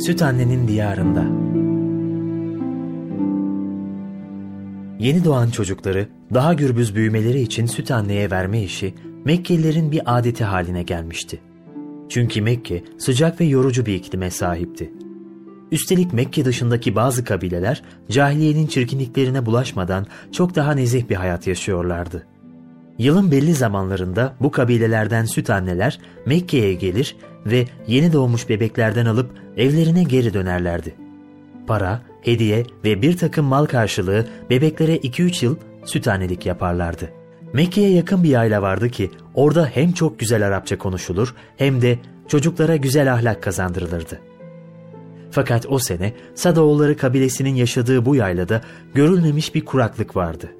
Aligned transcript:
Süt 0.00 0.22
annenin 0.22 0.68
diyarında. 0.68 1.24
Yeni 4.98 5.24
doğan 5.24 5.50
çocukları 5.50 6.08
daha 6.34 6.54
gürbüz 6.54 6.94
büyümeleri 6.94 7.40
için 7.40 7.66
süt 7.66 7.90
anneye 7.90 8.30
verme 8.30 8.62
işi 8.62 8.94
Mekkelilerin 9.24 9.92
bir 9.92 10.00
adeti 10.06 10.44
haline 10.44 10.82
gelmişti. 10.82 11.40
Çünkü 12.08 12.42
Mekke 12.42 12.84
sıcak 12.98 13.40
ve 13.40 13.44
yorucu 13.44 13.86
bir 13.86 13.94
iklime 13.94 14.30
sahipti. 14.30 14.92
Üstelik 15.70 16.12
Mekke 16.12 16.44
dışındaki 16.44 16.94
bazı 16.96 17.24
kabileler 17.24 17.82
cahiliyenin 18.10 18.66
çirkinliklerine 18.66 19.46
bulaşmadan 19.46 20.06
çok 20.32 20.54
daha 20.54 20.72
nezih 20.72 21.08
bir 21.08 21.16
hayat 21.16 21.46
yaşıyorlardı. 21.46 22.26
Yılın 22.98 23.30
belli 23.30 23.54
zamanlarında 23.54 24.36
bu 24.40 24.50
kabilelerden 24.50 25.24
süt 25.24 25.50
anneler 25.50 25.98
Mekke'ye 26.26 26.74
gelir 26.74 27.16
ve 27.46 27.64
yeni 27.86 28.12
doğmuş 28.12 28.48
bebeklerden 28.48 29.06
alıp 29.06 29.30
evlerine 29.56 30.02
geri 30.02 30.34
dönerlerdi. 30.34 30.94
Para, 31.66 32.02
hediye 32.22 32.64
ve 32.84 33.02
bir 33.02 33.16
takım 33.16 33.46
mal 33.46 33.66
karşılığı 33.66 34.26
bebeklere 34.50 34.96
2-3 34.96 35.44
yıl 35.44 35.56
süt 35.84 36.08
annelik 36.08 36.46
yaparlardı. 36.46 37.10
Mekke'ye 37.52 37.90
yakın 37.90 38.24
bir 38.24 38.28
yayla 38.28 38.62
vardı 38.62 38.88
ki 38.88 39.10
orada 39.34 39.66
hem 39.66 39.92
çok 39.92 40.18
güzel 40.18 40.46
Arapça 40.46 40.78
konuşulur 40.78 41.34
hem 41.56 41.82
de 41.82 41.98
çocuklara 42.28 42.76
güzel 42.76 43.12
ahlak 43.12 43.42
kazandırılırdı. 43.42 44.20
Fakat 45.30 45.66
o 45.68 45.78
sene 45.78 46.12
Sadaoğulları 46.34 46.96
kabilesinin 46.96 47.54
yaşadığı 47.54 48.04
bu 48.04 48.16
yaylada 48.16 48.60
görülmemiş 48.94 49.54
bir 49.54 49.64
kuraklık 49.64 50.16
vardı. 50.16 50.50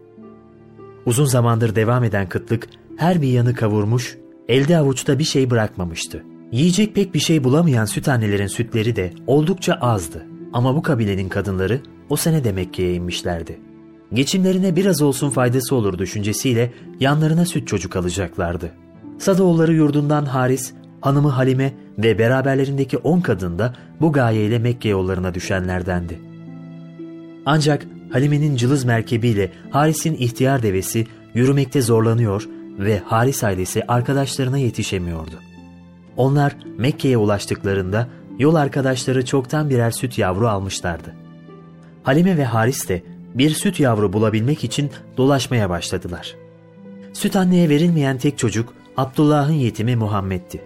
Uzun 1.06 1.24
zamandır 1.24 1.74
devam 1.74 2.04
eden 2.04 2.28
kıtlık 2.28 2.68
her 2.96 3.22
bir 3.22 3.28
yanı 3.28 3.54
kavurmuş, 3.54 4.16
elde 4.48 4.76
avuçta 4.76 5.18
bir 5.18 5.24
şey 5.24 5.50
bırakmamıştı. 5.50 6.24
Yiyecek 6.52 6.94
pek 6.94 7.14
bir 7.14 7.18
şey 7.18 7.44
bulamayan 7.44 7.84
süt 7.84 8.08
annelerin 8.08 8.46
sütleri 8.46 8.96
de 8.96 9.12
oldukça 9.26 9.74
azdı. 9.74 10.26
Ama 10.52 10.76
bu 10.76 10.82
kabilenin 10.82 11.28
kadınları 11.28 11.80
o 12.08 12.16
sene 12.16 12.44
de 12.44 12.52
Mekke'ye 12.52 12.94
inmişlerdi. 12.94 13.60
Geçimlerine 14.12 14.76
biraz 14.76 15.02
olsun 15.02 15.30
faydası 15.30 15.74
olur 15.74 15.98
düşüncesiyle 15.98 16.72
yanlarına 17.00 17.44
süt 17.44 17.68
çocuk 17.68 17.96
alacaklardı. 17.96 18.70
Sadoğulları 19.18 19.74
yurdundan 19.74 20.24
Haris, 20.24 20.72
hanımı 21.00 21.28
Halime 21.28 21.72
ve 21.98 22.18
beraberlerindeki 22.18 22.98
on 22.98 23.20
kadın 23.20 23.58
da 23.58 23.74
bu 24.00 24.12
gayeyle 24.12 24.58
Mekke 24.58 24.88
yollarına 24.88 25.34
düşenlerdendi. 25.34 26.18
Ancak 27.46 27.86
Halime'nin 28.12 28.56
cılız 28.56 28.84
merkebiyle 28.84 29.52
Haris'in 29.70 30.14
ihtiyar 30.14 30.62
devesi 30.62 31.06
yürümekte 31.34 31.82
zorlanıyor 31.82 32.48
ve 32.78 32.98
Haris 32.98 33.44
ailesi 33.44 33.82
arkadaşlarına 33.88 34.58
yetişemiyordu. 34.58 35.49
Onlar 36.20 36.56
Mekke'ye 36.78 37.16
ulaştıklarında 37.16 38.08
yol 38.38 38.54
arkadaşları 38.54 39.24
çoktan 39.24 39.70
birer 39.70 39.90
süt 39.90 40.18
yavru 40.18 40.48
almışlardı. 40.48 41.14
Halime 42.02 42.36
ve 42.36 42.44
Haris 42.44 42.88
de 42.88 43.02
bir 43.34 43.50
süt 43.50 43.80
yavru 43.80 44.12
bulabilmek 44.12 44.64
için 44.64 44.90
dolaşmaya 45.16 45.70
başladılar. 45.70 46.36
Süt 47.12 47.36
anneye 47.36 47.68
verilmeyen 47.68 48.18
tek 48.18 48.38
çocuk 48.38 48.74
Abdullah'ın 48.96 49.52
yetimi 49.52 49.96
Muhammed'ti. 49.96 50.62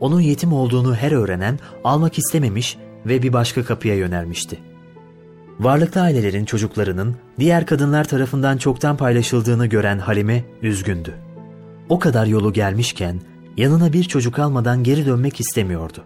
Onun 0.00 0.20
yetim 0.20 0.52
olduğunu 0.52 0.94
her 0.94 1.12
öğrenen 1.12 1.58
almak 1.84 2.18
istememiş 2.18 2.76
ve 3.06 3.22
bir 3.22 3.32
başka 3.32 3.64
kapıya 3.64 3.94
yönelmişti. 3.94 4.58
Varlıklı 5.60 6.00
ailelerin 6.00 6.44
çocuklarının 6.44 7.16
diğer 7.38 7.66
kadınlar 7.66 8.04
tarafından 8.04 8.56
çoktan 8.56 8.96
paylaşıldığını 8.96 9.66
gören 9.66 9.98
Halime 9.98 10.44
üzgündü. 10.62 11.14
O 11.88 11.98
kadar 11.98 12.26
yolu 12.26 12.52
gelmişken 12.52 13.20
yanına 13.56 13.92
bir 13.92 14.04
çocuk 14.04 14.38
almadan 14.38 14.82
geri 14.82 15.06
dönmek 15.06 15.40
istemiyordu. 15.40 16.04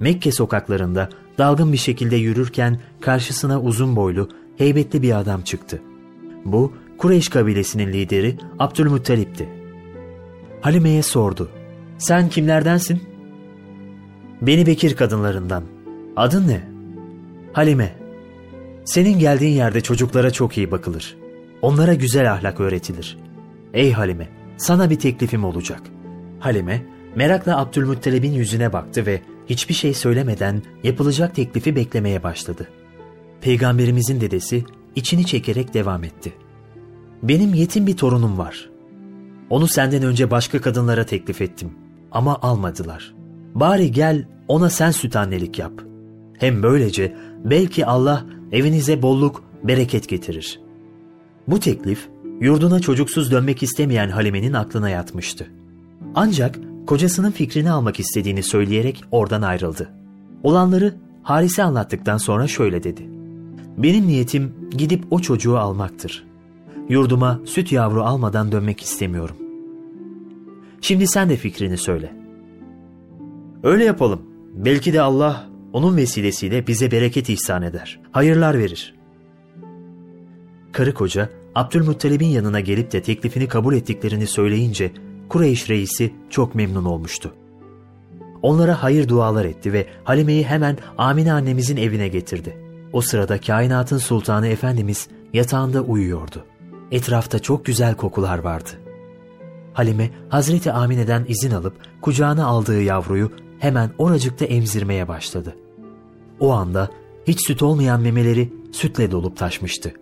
Mekke 0.00 0.32
sokaklarında 0.32 1.08
dalgın 1.38 1.72
bir 1.72 1.76
şekilde 1.76 2.16
yürürken 2.16 2.80
karşısına 3.00 3.60
uzun 3.60 3.96
boylu, 3.96 4.28
heybetli 4.56 5.02
bir 5.02 5.18
adam 5.18 5.42
çıktı. 5.42 5.82
Bu 6.44 6.72
Kureyş 6.98 7.28
kabilesinin 7.28 7.92
lideri 7.92 8.36
Abdülmuttalip'ti. 8.58 9.48
Halime'ye 10.60 11.02
sordu. 11.02 11.50
Sen 11.98 12.28
kimlerdensin? 12.28 13.02
Beni 14.42 14.66
Bekir 14.66 14.96
kadınlarından. 14.96 15.64
Adın 16.16 16.48
ne? 16.48 16.60
Halime. 17.52 17.94
Senin 18.84 19.18
geldiğin 19.18 19.56
yerde 19.56 19.80
çocuklara 19.80 20.30
çok 20.30 20.58
iyi 20.58 20.70
bakılır. 20.70 21.16
Onlara 21.62 21.94
güzel 21.94 22.32
ahlak 22.32 22.60
öğretilir. 22.60 23.18
Ey 23.74 23.92
Halime, 23.92 24.28
sana 24.56 24.90
bir 24.90 24.98
teklifim 24.98 25.44
olacak. 25.44 25.80
Halime, 26.44 26.82
merakla 27.16 27.58
Abdülmuttalib'in 27.58 28.32
yüzüne 28.32 28.72
baktı 28.72 29.06
ve 29.06 29.20
hiçbir 29.46 29.74
şey 29.74 29.94
söylemeden 29.94 30.62
yapılacak 30.82 31.34
teklifi 31.34 31.76
beklemeye 31.76 32.22
başladı. 32.22 32.68
Peygamberimizin 33.40 34.20
dedesi 34.20 34.64
içini 34.94 35.26
çekerek 35.26 35.74
devam 35.74 36.04
etti. 36.04 36.32
Benim 37.22 37.54
yetim 37.54 37.86
bir 37.86 37.96
torunum 37.96 38.38
var. 38.38 38.70
Onu 39.50 39.68
senden 39.68 40.02
önce 40.02 40.30
başka 40.30 40.60
kadınlara 40.60 41.06
teklif 41.06 41.40
ettim 41.40 41.70
ama 42.12 42.38
almadılar. 42.42 43.14
Bari 43.54 43.92
gel 43.92 44.28
ona 44.48 44.70
sen 44.70 44.90
süt 44.90 45.16
annelik 45.16 45.58
yap. 45.58 45.72
Hem 46.38 46.62
böylece 46.62 47.16
belki 47.44 47.86
Allah 47.86 48.24
evinize 48.52 49.02
bolluk, 49.02 49.44
bereket 49.62 50.08
getirir. 50.08 50.60
Bu 51.48 51.60
teklif 51.60 52.08
yurduna 52.40 52.80
çocuksuz 52.80 53.32
dönmek 53.32 53.62
istemeyen 53.62 54.08
Halime'nin 54.08 54.52
aklına 54.52 54.90
yatmıştı. 54.90 55.46
Ancak 56.14 56.58
kocasının 56.86 57.30
fikrini 57.30 57.70
almak 57.70 58.00
istediğini 58.00 58.42
söyleyerek 58.42 59.04
oradan 59.10 59.42
ayrıldı. 59.42 59.90
Olanları 60.42 60.94
Haris'e 61.22 61.62
anlattıktan 61.62 62.16
sonra 62.16 62.46
şöyle 62.46 62.82
dedi. 62.82 63.08
Benim 63.78 64.06
niyetim 64.06 64.54
gidip 64.70 65.04
o 65.10 65.20
çocuğu 65.20 65.58
almaktır. 65.58 66.24
Yurduma 66.88 67.40
süt 67.44 67.72
yavru 67.72 68.04
almadan 68.04 68.52
dönmek 68.52 68.80
istemiyorum. 68.82 69.36
Şimdi 70.80 71.06
sen 71.06 71.28
de 71.28 71.36
fikrini 71.36 71.78
söyle. 71.78 72.12
Öyle 73.62 73.84
yapalım. 73.84 74.22
Belki 74.54 74.92
de 74.92 75.00
Allah 75.00 75.46
onun 75.72 75.96
vesilesiyle 75.96 76.66
bize 76.66 76.90
bereket 76.90 77.28
ihsan 77.28 77.62
eder. 77.62 78.00
Hayırlar 78.12 78.58
verir. 78.58 78.94
Karı 80.72 80.94
koca 80.94 81.28
Abdülmuttalib'in 81.54 82.26
yanına 82.26 82.60
gelip 82.60 82.92
de 82.92 83.02
teklifini 83.02 83.48
kabul 83.48 83.74
ettiklerini 83.74 84.26
söyleyince 84.26 84.92
Kureyş 85.28 85.70
reisi 85.70 86.12
çok 86.30 86.54
memnun 86.54 86.84
olmuştu. 86.84 87.34
Onlara 88.42 88.82
hayır 88.82 89.08
dualar 89.08 89.44
etti 89.44 89.72
ve 89.72 89.86
Halime'yi 90.04 90.44
hemen 90.44 90.78
Amine 90.98 91.32
annemizin 91.32 91.76
evine 91.76 92.08
getirdi. 92.08 92.58
O 92.92 93.00
sırada 93.00 93.40
kainatın 93.40 93.98
sultanı 93.98 94.48
Efendimiz 94.48 95.08
yatağında 95.32 95.82
uyuyordu. 95.82 96.44
Etrafta 96.90 97.38
çok 97.38 97.64
güzel 97.64 97.94
kokular 97.94 98.38
vardı. 98.38 98.70
Halime 99.72 100.10
Hazreti 100.28 100.72
Amine'den 100.72 101.24
izin 101.28 101.50
alıp 101.50 101.74
kucağına 102.00 102.46
aldığı 102.46 102.82
yavruyu 102.82 103.30
hemen 103.58 103.90
oracıkta 103.98 104.44
emzirmeye 104.44 105.08
başladı. 105.08 105.56
O 106.40 106.52
anda 106.52 106.90
hiç 107.26 107.46
süt 107.46 107.62
olmayan 107.62 108.00
memeleri 108.00 108.52
sütle 108.72 109.10
dolup 109.10 109.36
taşmıştı. 109.36 109.92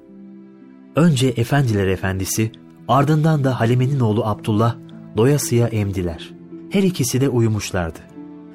Önce 0.97 1.29
efendiler 1.29 1.87
efendisi 1.87 2.53
ardından 2.89 3.45
da 3.45 3.61
Halime'nin 3.61 4.01
oğlu 4.01 4.25
Abdullah 4.25 4.77
doyasıya 5.17 5.67
emdiler. 5.69 6.33
Her 6.71 6.83
ikisi 6.83 7.21
de 7.21 7.29
uyumuşlardı. 7.29 7.99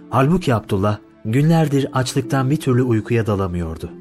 Halbuki 0.10 0.56
Abdullah 0.56 0.98
günlerdir 1.26 1.88
açlıktan 1.94 2.50
bir 2.50 2.58
türlü 2.58 2.84
uykuya 2.84 3.28
dalamıyordu. 3.28 3.92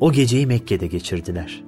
O 0.00 0.12
geceyi 0.12 0.46
Mekke'de 0.46 0.86
geçirdiler. 0.86 1.64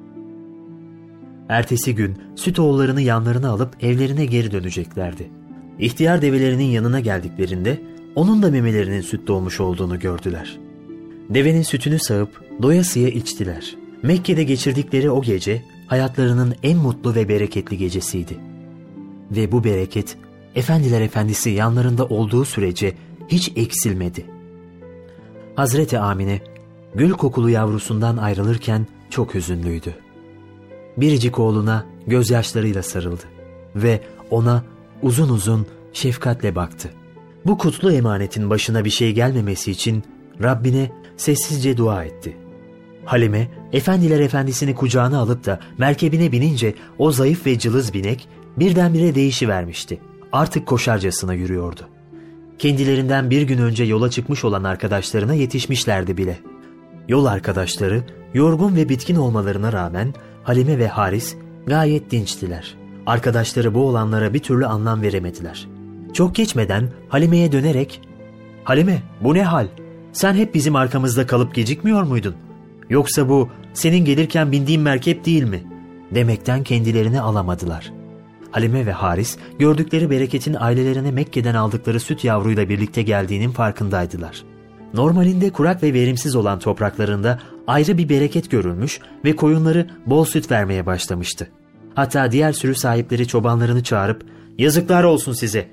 Ertesi 1.48 1.94
gün 1.94 2.18
süt 2.36 2.58
oğullarını 2.58 3.00
yanlarına 3.00 3.50
alıp 3.50 3.84
evlerine 3.84 4.26
geri 4.26 4.52
döneceklerdi. 4.52 5.30
İhtiyar 5.78 6.22
develerinin 6.22 6.64
yanına 6.64 7.00
geldiklerinde 7.00 7.80
onun 8.14 8.42
da 8.42 8.50
memelerinin 8.50 9.00
süt 9.00 9.28
doğmuş 9.28 9.60
olduğunu 9.60 9.98
gördüler. 9.98 10.58
Devenin 11.30 11.62
sütünü 11.62 11.98
sağıp 11.98 12.44
doyasıya 12.62 13.08
içtiler. 13.08 13.76
Mekke'de 14.02 14.44
geçirdikleri 14.44 15.10
o 15.10 15.22
gece 15.22 15.62
hayatlarının 15.86 16.54
en 16.62 16.78
mutlu 16.78 17.14
ve 17.14 17.28
bereketli 17.28 17.78
gecesiydi. 17.78 18.49
Ve 19.30 19.52
bu 19.52 19.64
bereket 19.64 20.16
Efendiler 20.54 21.00
Efendisi 21.00 21.50
yanlarında 21.50 22.06
olduğu 22.06 22.44
sürece 22.44 22.94
hiç 23.28 23.52
eksilmedi. 23.56 24.26
Hazreti 25.56 25.98
Amine 25.98 26.40
gül 26.94 27.10
kokulu 27.10 27.50
yavrusundan 27.50 28.16
ayrılırken 28.16 28.86
çok 29.10 29.34
hüzünlüydü. 29.34 29.94
Biricik 30.96 31.38
oğluna 31.38 31.86
gözyaşlarıyla 32.06 32.82
sarıldı 32.82 33.24
ve 33.76 34.00
ona 34.30 34.64
uzun 35.02 35.28
uzun 35.28 35.66
şefkatle 35.92 36.54
baktı. 36.54 36.90
Bu 37.46 37.58
kutlu 37.58 37.92
emanetin 37.92 38.50
başına 38.50 38.84
bir 38.84 38.90
şey 38.90 39.12
gelmemesi 39.12 39.70
için 39.70 40.04
Rabbine 40.42 40.90
sessizce 41.16 41.76
dua 41.76 42.04
etti. 42.04 42.36
Halime, 43.04 43.48
efendiler 43.72 44.20
efendisini 44.20 44.74
kucağına 44.74 45.18
alıp 45.18 45.46
da 45.46 45.60
merkebine 45.78 46.32
binince 46.32 46.74
o 46.98 47.12
zayıf 47.12 47.46
ve 47.46 47.58
cılız 47.58 47.94
binek 47.94 48.28
birdenbire 48.60 49.14
değişivermişti. 49.14 50.00
Artık 50.32 50.66
koşarcasına 50.66 51.34
yürüyordu. 51.34 51.80
kendilerinden 52.58 53.30
bir 53.30 53.42
gün 53.42 53.58
önce 53.58 53.84
yola 53.84 54.10
çıkmış 54.10 54.44
olan 54.44 54.64
arkadaşlarına 54.64 55.34
yetişmişlerdi 55.34 56.16
bile. 56.16 56.38
Yol 57.08 57.26
arkadaşları 57.26 58.02
yorgun 58.34 58.76
ve 58.76 58.88
bitkin 58.88 59.16
olmalarına 59.16 59.72
rağmen 59.72 60.14
Halime 60.42 60.78
ve 60.78 60.88
Haris 60.88 61.36
gayet 61.66 62.10
dinçtiler. 62.10 62.74
Arkadaşları 63.06 63.74
bu 63.74 63.80
olanlara 63.80 64.34
bir 64.34 64.38
türlü 64.38 64.66
anlam 64.66 65.02
veremediler. 65.02 65.68
Çok 66.12 66.34
geçmeden 66.34 66.90
Halime'ye 67.08 67.52
dönerek 67.52 68.00
''Halime 68.64 69.02
bu 69.20 69.34
ne 69.34 69.42
hal? 69.42 69.66
Sen 70.12 70.34
hep 70.34 70.54
bizim 70.54 70.76
arkamızda 70.76 71.26
kalıp 71.26 71.54
gecikmiyor 71.54 72.02
muydun? 72.02 72.34
Yoksa 72.90 73.28
bu 73.28 73.48
senin 73.74 74.04
gelirken 74.04 74.52
bindiğin 74.52 74.80
merkep 74.80 75.24
değil 75.24 75.44
mi?'' 75.44 75.64
demekten 76.14 76.64
kendilerini 76.64 77.20
alamadılar. 77.20 77.99
Halime 78.50 78.86
ve 78.86 78.92
Haris 78.92 79.36
gördükleri 79.58 80.10
bereketin 80.10 80.56
ailelerine 80.60 81.10
Mekke'den 81.10 81.54
aldıkları 81.54 82.00
süt 82.00 82.24
yavruyla 82.24 82.68
birlikte 82.68 83.02
geldiğinin 83.02 83.50
farkındaydılar. 83.50 84.42
Normalinde 84.94 85.50
kurak 85.50 85.82
ve 85.82 85.94
verimsiz 85.94 86.36
olan 86.36 86.58
topraklarında 86.58 87.38
ayrı 87.66 87.98
bir 87.98 88.08
bereket 88.08 88.50
görülmüş 88.50 89.00
ve 89.24 89.36
koyunları 89.36 89.86
bol 90.06 90.24
süt 90.24 90.50
vermeye 90.50 90.86
başlamıştı. 90.86 91.48
Hatta 91.94 92.32
diğer 92.32 92.52
sürü 92.52 92.74
sahipleri 92.74 93.26
çobanlarını 93.26 93.82
çağırıp 93.82 94.24
''Yazıklar 94.58 95.04
olsun 95.04 95.32
size! 95.32 95.68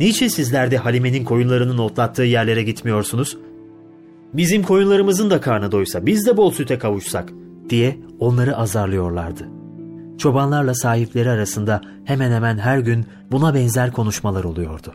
Niçin 0.00 0.28
sizler 0.28 0.70
de 0.70 0.76
Halime'nin 0.76 1.24
koyunlarının 1.24 1.78
otlattığı 1.78 2.22
yerlere 2.22 2.62
gitmiyorsunuz? 2.62 3.38
Bizim 4.34 4.62
koyunlarımızın 4.62 5.30
da 5.30 5.40
karnı 5.40 5.72
doysa 5.72 6.06
biz 6.06 6.26
de 6.26 6.36
bol 6.36 6.50
süte 6.50 6.78
kavuşsak.'' 6.78 7.32
diye 7.70 7.96
onları 8.18 8.56
azarlıyorlardı. 8.56 9.59
Çobanlarla 10.20 10.74
sahipleri 10.74 11.30
arasında 11.30 11.80
hemen 12.04 12.32
hemen 12.32 12.58
her 12.58 12.78
gün 12.78 13.06
buna 13.32 13.54
benzer 13.54 13.92
konuşmalar 13.92 14.44
oluyordu. 14.44 14.94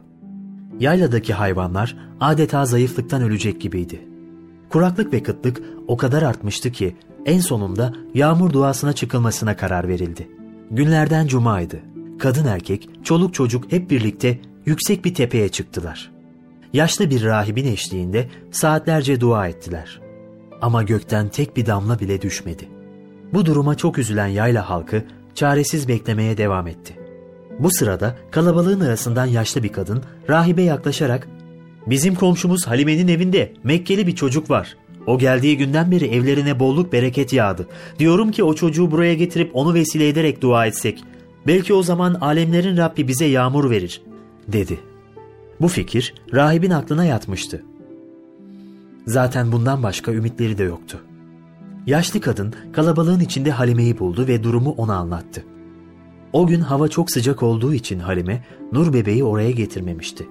Yayladaki 0.79 1.33
hayvanlar 1.33 1.97
adeta 2.19 2.65
zayıflıktan 2.65 3.21
ölecek 3.21 3.61
gibiydi. 3.61 4.07
Kuraklık 4.69 5.13
ve 5.13 5.23
kıtlık 5.23 5.61
o 5.87 5.97
kadar 5.97 6.21
artmıştı 6.21 6.71
ki 6.71 6.95
en 7.25 7.39
sonunda 7.39 7.93
yağmur 8.13 8.53
duasına 8.53 8.93
çıkılmasına 8.93 9.57
karar 9.57 9.87
verildi. 9.87 10.29
Günlerden 10.71 11.27
cumaydı. 11.27 11.79
Kadın 12.19 12.45
erkek, 12.45 12.89
çoluk 13.03 13.33
çocuk 13.33 13.71
hep 13.71 13.89
birlikte 13.89 14.39
yüksek 14.65 15.05
bir 15.05 15.13
tepeye 15.13 15.49
çıktılar. 15.49 16.11
Yaşlı 16.73 17.09
bir 17.09 17.23
rahibin 17.23 17.65
eşliğinde 17.65 18.29
saatlerce 18.51 19.21
dua 19.21 19.47
ettiler. 19.47 20.01
Ama 20.61 20.83
gökten 20.83 21.29
tek 21.29 21.57
bir 21.57 21.65
damla 21.65 21.99
bile 21.99 22.21
düşmedi. 22.21 22.74
Bu 23.33 23.45
duruma 23.45 23.75
çok 23.75 23.97
üzülen 23.97 24.27
yayla 24.27 24.69
halkı 24.69 25.03
çaresiz 25.35 25.87
beklemeye 25.87 26.37
devam 26.37 26.67
etti. 26.67 26.99
Bu 27.59 27.71
sırada 27.71 28.15
kalabalığın 28.31 28.79
arasından 28.79 29.25
yaşlı 29.25 29.63
bir 29.63 29.71
kadın 29.71 30.03
rahibe 30.29 30.61
yaklaşarak 30.61 31.27
''Bizim 31.87 32.15
komşumuz 32.15 32.67
Halime'nin 32.67 33.07
evinde 33.07 33.53
Mekkeli 33.63 34.07
bir 34.07 34.15
çocuk 34.15 34.49
var. 34.49 34.77
O 35.07 35.17
geldiği 35.17 35.57
günden 35.57 35.91
beri 35.91 36.05
evlerine 36.05 36.59
bolluk 36.59 36.93
bereket 36.93 37.33
yağdı. 37.33 37.67
Diyorum 37.99 38.31
ki 38.31 38.43
o 38.43 38.53
çocuğu 38.53 38.91
buraya 38.91 39.13
getirip 39.13 39.51
onu 39.53 39.73
vesile 39.73 40.07
ederek 40.07 40.41
dua 40.41 40.65
etsek. 40.65 41.03
Belki 41.47 41.73
o 41.73 41.83
zaman 41.83 42.13
alemlerin 42.13 42.77
Rabbi 42.77 43.07
bize 43.07 43.25
yağmur 43.25 43.69
verir.'' 43.69 44.01
dedi. 44.47 44.79
Bu 45.61 45.67
fikir 45.67 46.13
rahibin 46.33 46.71
aklına 46.71 47.05
yatmıştı. 47.05 47.63
Zaten 49.07 49.51
bundan 49.51 49.83
başka 49.83 50.11
ümitleri 50.11 50.57
de 50.57 50.63
yoktu. 50.63 51.01
Yaşlı 51.85 52.21
kadın 52.21 52.53
kalabalığın 52.73 53.19
içinde 53.19 53.51
Halime'yi 53.51 53.99
buldu 53.99 54.27
ve 54.27 54.43
durumu 54.43 54.69
ona 54.69 54.95
anlattı. 54.95 55.43
O 56.33 56.47
gün 56.47 56.61
hava 56.61 56.87
çok 56.87 57.11
sıcak 57.11 57.43
olduğu 57.43 57.73
için 57.73 57.99
Halime, 57.99 58.43
Nur 58.71 58.93
bebeği 58.93 59.23
oraya 59.23 59.51
getirmemişti. 59.51 60.27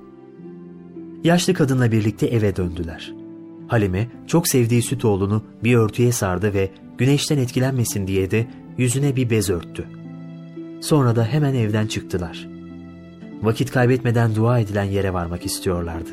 Yaşlı 1.24 1.54
kadınla 1.54 1.92
birlikte 1.92 2.26
eve 2.26 2.56
döndüler. 2.56 3.14
Halime 3.68 4.08
çok 4.26 4.48
sevdiği 4.48 4.82
süt 4.82 5.04
oğlunu 5.04 5.42
bir 5.64 5.74
örtüye 5.74 6.12
sardı 6.12 6.54
ve 6.54 6.70
güneşten 6.98 7.38
etkilenmesin 7.38 8.06
diye 8.06 8.30
de 8.30 8.46
yüzüne 8.78 9.16
bir 9.16 9.30
bez 9.30 9.50
örttü. 9.50 9.84
Sonra 10.80 11.16
da 11.16 11.24
hemen 11.24 11.54
evden 11.54 11.86
çıktılar. 11.86 12.48
Vakit 13.42 13.70
kaybetmeden 13.70 14.34
dua 14.34 14.58
edilen 14.58 14.84
yere 14.84 15.12
varmak 15.12 15.46
istiyorlardı. 15.46 16.10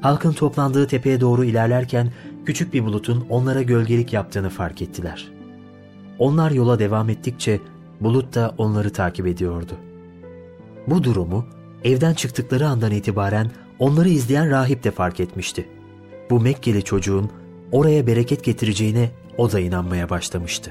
Halkın 0.00 0.32
toplandığı 0.32 0.86
tepeye 0.86 1.20
doğru 1.20 1.44
ilerlerken 1.44 2.12
küçük 2.46 2.74
bir 2.74 2.84
bulutun 2.84 3.26
onlara 3.30 3.62
gölgelik 3.62 4.12
yaptığını 4.12 4.50
fark 4.50 4.82
ettiler. 4.82 5.28
Onlar 6.18 6.50
yola 6.50 6.78
devam 6.78 7.08
ettikçe 7.08 7.60
bulut 8.00 8.34
da 8.34 8.54
onları 8.58 8.92
takip 8.92 9.26
ediyordu. 9.26 9.72
Bu 10.86 11.04
durumu 11.04 11.46
evden 11.84 12.14
çıktıkları 12.14 12.68
andan 12.68 12.92
itibaren 12.92 13.50
onları 13.78 14.08
izleyen 14.08 14.50
rahip 14.50 14.84
de 14.84 14.90
fark 14.90 15.20
etmişti. 15.20 15.68
Bu 16.30 16.40
Mekkeli 16.40 16.82
çocuğun 16.82 17.30
oraya 17.72 18.06
bereket 18.06 18.44
getireceğine 18.44 19.10
o 19.38 19.52
da 19.52 19.60
inanmaya 19.60 20.10
başlamıştı. 20.10 20.70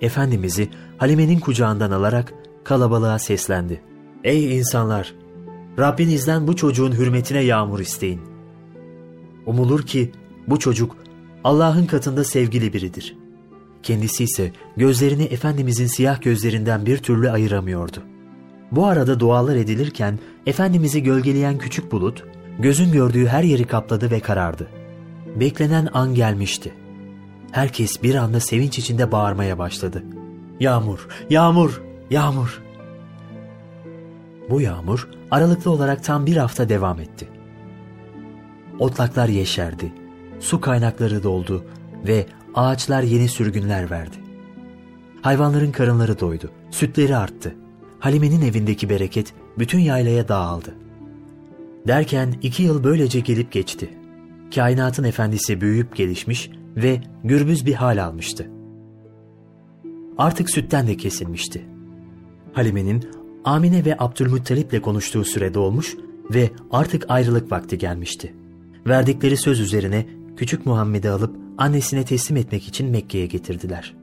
Efendimiz'i 0.00 0.68
Halime'nin 0.98 1.40
kucağından 1.40 1.90
alarak 1.90 2.34
kalabalığa 2.64 3.18
seslendi. 3.18 3.82
Ey 4.24 4.58
insanlar! 4.58 5.14
Rabbinizden 5.78 6.46
bu 6.46 6.56
çocuğun 6.56 6.92
hürmetine 6.92 7.40
yağmur 7.40 7.80
isteyin. 7.80 8.20
Umulur 9.46 9.82
ki 9.82 10.12
bu 10.48 10.58
çocuk 10.58 10.96
Allah'ın 11.44 11.86
katında 11.86 12.24
sevgili 12.24 12.72
biridir. 12.72 13.16
Kendisi 13.82 14.24
ise 14.24 14.52
gözlerini 14.76 15.22
Efendimizin 15.22 15.86
siyah 15.86 16.22
gözlerinden 16.22 16.86
bir 16.86 16.98
türlü 16.98 17.30
ayıramıyordu. 17.30 18.02
Bu 18.72 18.86
arada 18.86 19.20
dualar 19.20 19.56
edilirken 19.56 20.18
Efendimiz'i 20.46 21.02
gölgeleyen 21.02 21.58
küçük 21.58 21.92
bulut, 21.92 22.24
gözün 22.58 22.92
gördüğü 22.92 23.26
her 23.26 23.42
yeri 23.42 23.64
kapladı 23.64 24.10
ve 24.10 24.20
karardı. 24.20 24.68
Beklenen 25.40 25.88
an 25.92 26.14
gelmişti. 26.14 26.72
Herkes 27.52 28.02
bir 28.02 28.14
anda 28.14 28.40
sevinç 28.40 28.78
içinde 28.78 29.12
bağırmaya 29.12 29.58
başladı. 29.58 30.04
Yağmur, 30.60 31.08
yağmur, 31.30 31.82
yağmur. 32.10 32.62
Bu 34.50 34.60
yağmur 34.60 35.08
aralıklı 35.30 35.70
olarak 35.70 36.04
tam 36.04 36.26
bir 36.26 36.36
hafta 36.36 36.68
devam 36.68 37.00
etti. 37.00 37.28
Otlaklar 38.78 39.28
yeşerdi, 39.28 39.92
su 40.40 40.60
kaynakları 40.60 41.22
doldu 41.22 41.64
ve 42.06 42.26
ağaçlar 42.54 43.02
yeni 43.02 43.28
sürgünler 43.28 43.90
verdi. 43.90 44.16
Hayvanların 45.22 45.72
karınları 45.72 46.20
doydu, 46.20 46.50
sütleri 46.70 47.16
arttı. 47.16 47.54
Halime'nin 47.98 48.42
evindeki 48.42 48.90
bereket 48.90 49.34
bütün 49.58 49.78
yaylaya 49.78 50.28
dağıldı. 50.28 50.74
Derken 51.86 52.34
iki 52.42 52.62
yıl 52.62 52.84
böylece 52.84 53.20
gelip 53.20 53.52
geçti. 53.52 53.90
Kainatın 54.54 55.04
efendisi 55.04 55.60
büyüyüp 55.60 55.96
gelişmiş 55.96 56.50
ve 56.76 57.00
gürbüz 57.24 57.66
bir 57.66 57.74
hal 57.74 58.04
almıştı. 58.04 58.50
Artık 60.18 60.50
sütten 60.50 60.86
de 60.86 60.96
kesilmişti. 60.96 61.64
Halime'nin 62.52 63.10
Amine 63.44 63.84
ve 63.84 63.96
Abdülmuttalip'le 63.98 64.82
konuştuğu 64.82 65.24
süre 65.24 65.54
dolmuş 65.54 65.96
ve 66.34 66.50
artık 66.70 67.06
ayrılık 67.08 67.52
vakti 67.52 67.78
gelmişti. 67.78 68.34
Verdikleri 68.86 69.36
söz 69.36 69.60
üzerine 69.60 70.06
küçük 70.36 70.66
Muhammed'i 70.66 71.10
alıp 71.10 71.36
annesine 71.58 72.04
teslim 72.04 72.36
etmek 72.36 72.68
için 72.68 72.90
Mekke'ye 72.90 73.26
getirdiler. 73.26 73.94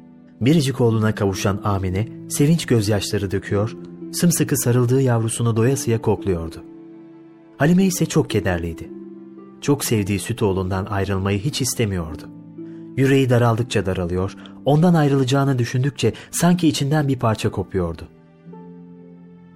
Biricik 0.41 0.81
oğluna 0.81 1.15
kavuşan 1.15 1.62
Amine 1.63 2.07
sevinç 2.29 2.65
gözyaşları 2.65 3.31
döküyor, 3.31 3.77
sımsıkı 4.12 4.57
sarıldığı 4.57 5.01
yavrusunu 5.01 5.55
doyasıya 5.55 6.01
kokluyordu. 6.01 6.63
Halime 7.57 7.86
ise 7.86 8.05
çok 8.05 8.29
kederliydi. 8.29 8.89
Çok 9.62 9.86
sevdiği 9.86 10.19
süt 10.19 10.43
oğlundan 10.43 10.86
ayrılmayı 10.86 11.39
hiç 11.39 11.62
istemiyordu. 11.62 12.24
Yüreği 12.98 13.29
daraldıkça 13.29 13.86
daralıyor, 13.86 14.36
ondan 14.65 14.93
ayrılacağını 14.93 15.60
düşündükçe 15.60 16.13
sanki 16.31 16.67
içinden 16.67 17.07
bir 17.07 17.19
parça 17.19 17.51
kopuyordu. 17.51 18.07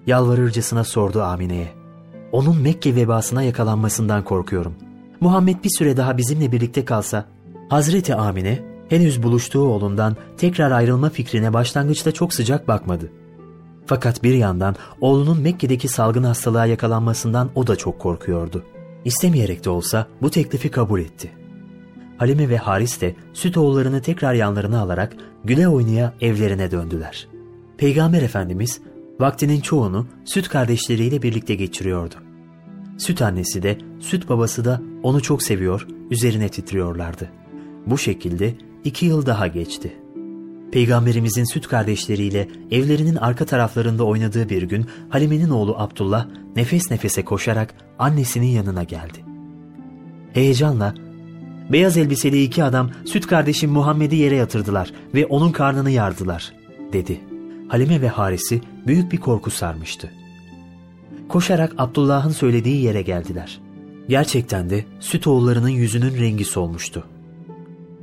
Yalvarırcasına 0.07 0.83
sordu 0.83 1.21
Amine'ye. 1.21 1.67
Onun 2.31 2.61
Mekke 2.61 2.95
vebasına 2.95 3.43
yakalanmasından 3.43 4.23
korkuyorum. 4.23 4.75
Muhammed 5.21 5.63
bir 5.63 5.69
süre 5.77 5.97
daha 5.97 6.17
bizimle 6.17 6.51
birlikte 6.51 6.85
kalsa, 6.85 7.25
Hazreti 7.69 8.15
Amine 8.15 8.59
henüz 8.89 9.23
buluştuğu 9.23 9.61
oğlundan 9.61 10.15
tekrar 10.37 10.71
ayrılma 10.71 11.09
fikrine 11.09 11.53
başlangıçta 11.53 12.11
çok 12.11 12.33
sıcak 12.33 12.67
bakmadı. 12.67 13.11
Fakat 13.85 14.23
bir 14.23 14.33
yandan 14.33 14.75
oğlunun 15.01 15.41
Mekke'deki 15.41 15.87
salgın 15.87 16.23
hastalığa 16.23 16.65
yakalanmasından 16.65 17.49
o 17.55 17.67
da 17.67 17.75
çok 17.75 17.99
korkuyordu. 17.99 18.63
İstemeyerek 19.05 19.65
de 19.65 19.69
olsa 19.69 20.07
bu 20.21 20.29
teklifi 20.29 20.71
kabul 20.71 20.99
etti. 20.99 21.31
Halime 22.17 22.49
ve 22.49 22.57
Haris 22.57 23.01
de 23.01 23.15
süt 23.33 23.57
oğullarını 23.57 24.01
tekrar 24.01 24.33
yanlarına 24.33 24.81
alarak 24.81 25.15
güle 25.43 25.67
oynaya 25.67 26.13
evlerine 26.21 26.71
döndüler. 26.71 27.27
Peygamber 27.77 28.21
Efendimiz 28.21 28.81
vaktinin 29.19 29.61
çoğunu 29.61 30.07
süt 30.25 30.49
kardeşleriyle 30.49 31.21
birlikte 31.21 31.55
geçiriyordu. 31.55 32.15
Süt 32.97 33.21
annesi 33.21 33.63
de 33.63 33.77
süt 33.99 34.29
babası 34.29 34.65
da 34.65 34.81
onu 35.03 35.21
çok 35.21 35.43
seviyor, 35.43 35.87
üzerine 36.11 36.49
titriyorlardı. 36.49 37.29
Bu 37.85 37.97
şekilde 37.97 38.53
iki 38.83 39.05
yıl 39.05 39.25
daha 39.25 39.47
geçti. 39.47 39.93
Peygamberimizin 40.71 41.43
süt 41.43 41.67
kardeşleriyle 41.67 42.47
evlerinin 42.71 43.15
arka 43.15 43.45
taraflarında 43.45 44.03
oynadığı 44.03 44.49
bir 44.49 44.63
gün 44.63 44.85
Halime'nin 45.09 45.49
oğlu 45.49 45.75
Abdullah 45.77 46.27
nefes 46.55 46.91
nefese 46.91 47.25
koşarak 47.25 47.73
annesinin 47.99 48.47
yanına 48.47 48.83
geldi. 48.83 49.25
Heyecanla, 50.33 50.95
beyaz 51.71 51.97
elbiseli 51.97 52.43
iki 52.43 52.63
adam 52.63 52.91
süt 53.05 53.27
kardeşim 53.27 53.71
Muhammed'i 53.71 54.15
yere 54.15 54.35
yatırdılar 54.35 54.93
ve 55.13 55.25
onun 55.25 55.51
karnını 55.51 55.91
yardılar, 55.91 56.53
dedi. 56.93 57.21
Halime 57.67 58.01
ve 58.01 58.07
Haris'i 58.07 58.61
büyük 58.87 59.11
bir 59.11 59.17
korku 59.17 59.51
sarmıştı. 59.51 60.11
Koşarak 61.29 61.73
Abdullah'ın 61.77 62.31
söylediği 62.31 62.83
yere 62.83 63.01
geldiler. 63.01 63.59
Gerçekten 64.09 64.69
de 64.69 64.85
süt 64.99 65.27
oğullarının 65.27 65.69
yüzünün 65.69 66.19
rengi 66.19 66.45
solmuştu. 66.45 67.03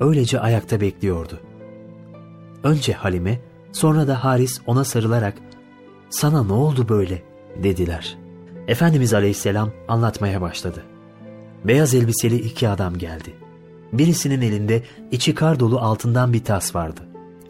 Öylece 0.01 0.41
ayakta 0.41 0.81
bekliyordu. 0.81 1.41
Önce 2.63 2.93
Halime, 2.93 3.41
sonra 3.73 4.09
da 4.09 4.25
Haris 4.25 4.61
ona 4.67 4.85
sarılarak 4.85 5.35
''Sana 6.11 6.45
ne 6.45 6.53
oldu 6.53 6.89
böyle?'' 6.89 7.23
dediler. 7.63 8.19
Efendimiz 8.69 9.15
Aleyhisselam 9.15 9.71
anlatmaya 9.89 10.41
başladı. 10.41 10.83
Beyaz 11.65 11.95
elbiseli 11.95 12.37
iki 12.37 12.69
adam 12.69 12.99
geldi. 12.99 13.35
Birisinin 13.93 14.41
elinde 14.41 14.83
içi 15.11 15.35
kar 15.35 15.61
dolu 15.61 15.79
altından 15.79 16.33
bir 16.33 16.45
tas 16.45 16.75
vardı. 16.75 17.01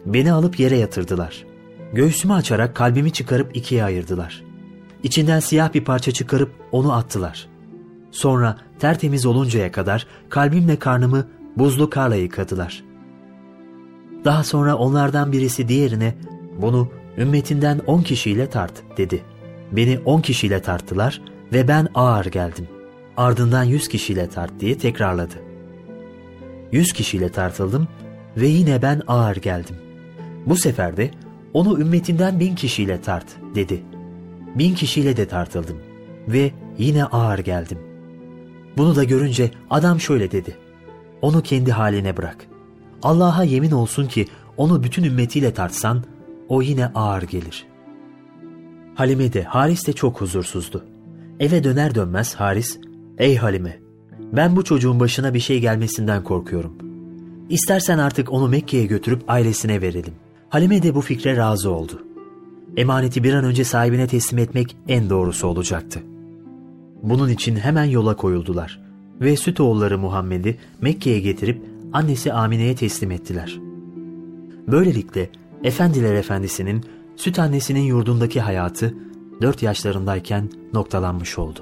Beni 0.05 0.31
alıp 0.31 0.59
yere 0.59 0.77
yatırdılar. 0.77 1.45
Göğsümü 1.93 2.33
açarak 2.33 2.75
kalbimi 2.75 3.11
çıkarıp 3.11 3.57
ikiye 3.57 3.83
ayırdılar. 3.83 4.43
İçinden 5.03 5.39
siyah 5.39 5.73
bir 5.73 5.83
parça 5.83 6.11
çıkarıp 6.11 6.51
onu 6.71 6.93
attılar. 6.93 7.47
Sonra 8.11 8.57
tertemiz 8.79 9.25
oluncaya 9.25 9.71
kadar 9.71 10.07
kalbimle 10.29 10.79
karnımı 10.79 11.27
buzlu 11.57 11.89
karla 11.89 12.15
yıkadılar. 12.15 12.83
Daha 14.25 14.43
sonra 14.43 14.75
onlardan 14.75 15.31
birisi 15.31 15.67
diğerine 15.67 16.15
bunu 16.61 16.89
ümmetinden 17.17 17.79
on 17.87 18.01
kişiyle 18.01 18.49
tart 18.49 18.73
dedi. 18.97 19.21
Beni 19.71 19.99
on 20.05 20.21
kişiyle 20.21 20.61
tarttılar 20.61 21.21
ve 21.53 21.67
ben 21.67 21.87
ağır 21.95 22.25
geldim. 22.25 22.67
Ardından 23.17 23.63
yüz 23.63 23.87
kişiyle 23.87 24.29
tart 24.29 24.59
diye 24.59 24.77
tekrarladı. 24.77 25.35
Yüz 26.71 26.93
kişiyle 26.93 27.29
tartıldım 27.29 27.87
ve 28.37 28.47
yine 28.47 28.81
ben 28.81 29.01
ağır 29.07 29.35
geldim. 29.35 29.75
Bu 30.45 30.55
sefer 30.55 30.97
de 30.97 31.11
onu 31.53 31.79
ümmetinden 31.79 32.39
bin 32.39 32.55
kişiyle 32.55 33.01
tart 33.01 33.25
dedi. 33.55 33.83
Bin 34.55 34.75
kişiyle 34.75 35.17
de 35.17 35.27
tartıldım 35.27 35.77
ve 36.27 36.51
yine 36.77 37.05
ağır 37.05 37.39
geldim. 37.39 37.77
Bunu 38.77 38.95
da 38.95 39.03
görünce 39.03 39.51
adam 39.69 39.99
şöyle 39.99 40.31
dedi. 40.31 40.57
Onu 41.21 41.41
kendi 41.41 41.71
haline 41.71 42.17
bırak. 42.17 42.45
Allah'a 43.03 43.43
yemin 43.43 43.71
olsun 43.71 44.07
ki 44.07 44.27
onu 44.57 44.83
bütün 44.83 45.03
ümmetiyle 45.03 45.53
tartsan 45.53 46.03
o 46.47 46.61
yine 46.61 46.85
ağır 46.85 47.21
gelir. 47.21 47.65
Halime 48.95 49.33
de 49.33 49.43
Haris 49.43 49.87
de 49.87 49.93
çok 49.93 50.21
huzursuzdu. 50.21 50.85
Eve 51.39 51.63
döner 51.63 51.95
dönmez 51.95 52.35
Haris, 52.35 52.79
''Ey 53.17 53.35
Halime, 53.35 53.79
ben 54.33 54.55
bu 54.55 54.63
çocuğun 54.63 54.99
başına 54.99 55.33
bir 55.33 55.39
şey 55.39 55.59
gelmesinden 55.59 56.23
korkuyorum. 56.23 56.77
İstersen 57.49 57.97
artık 57.97 58.31
onu 58.31 58.47
Mekke'ye 58.47 58.85
götürüp 58.85 59.23
ailesine 59.27 59.81
verelim.'' 59.81 60.29
Halime 60.49 60.83
de 60.83 60.95
bu 60.95 61.01
fikre 61.01 61.37
razı 61.37 61.71
oldu. 61.71 62.03
Emaneti 62.77 63.23
bir 63.23 63.33
an 63.33 63.43
önce 63.43 63.63
sahibine 63.63 64.07
teslim 64.07 64.39
etmek 64.39 64.77
en 64.87 65.09
doğrusu 65.09 65.47
olacaktı. 65.47 65.99
Bunun 67.03 67.29
için 67.29 67.55
hemen 67.55 67.85
yola 67.85 68.15
koyuldular 68.15 68.79
ve 69.21 69.35
süt 69.35 69.59
oğulları 69.59 69.97
Muhammed'i 69.97 70.57
Mekke'ye 70.81 71.19
getirip 71.19 71.61
annesi 71.93 72.33
Amine'ye 72.33 72.75
teslim 72.75 73.11
ettiler. 73.11 73.59
Böylelikle 74.67 75.29
Efendiler 75.63 76.13
Efendisi'nin 76.13 76.83
süt 77.15 77.39
annesinin 77.39 77.81
yurdundaki 77.81 78.41
hayatı 78.41 78.93
4 79.41 79.63
yaşlarındayken 79.63 80.49
noktalanmış 80.73 81.39
oldu. 81.39 81.59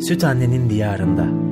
Süt 0.00 0.24
annenin 0.24 0.70
diyarında 0.70 1.45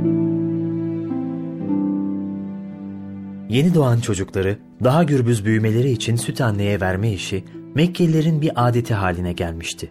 Yeni 3.55 3.75
doğan 3.75 4.01
çocukları 4.01 4.59
daha 4.85 5.05
gürbüz 5.05 5.45
büyümeleri 5.45 5.91
için 5.91 6.17
süt 6.17 6.41
anneye 6.41 6.81
verme 6.81 7.13
işi 7.13 7.45
Mekkelilerin 7.75 8.43
bir 8.43 8.53
adeti 8.55 8.95
haline 8.95 9.33
gelmişti. 9.33 9.91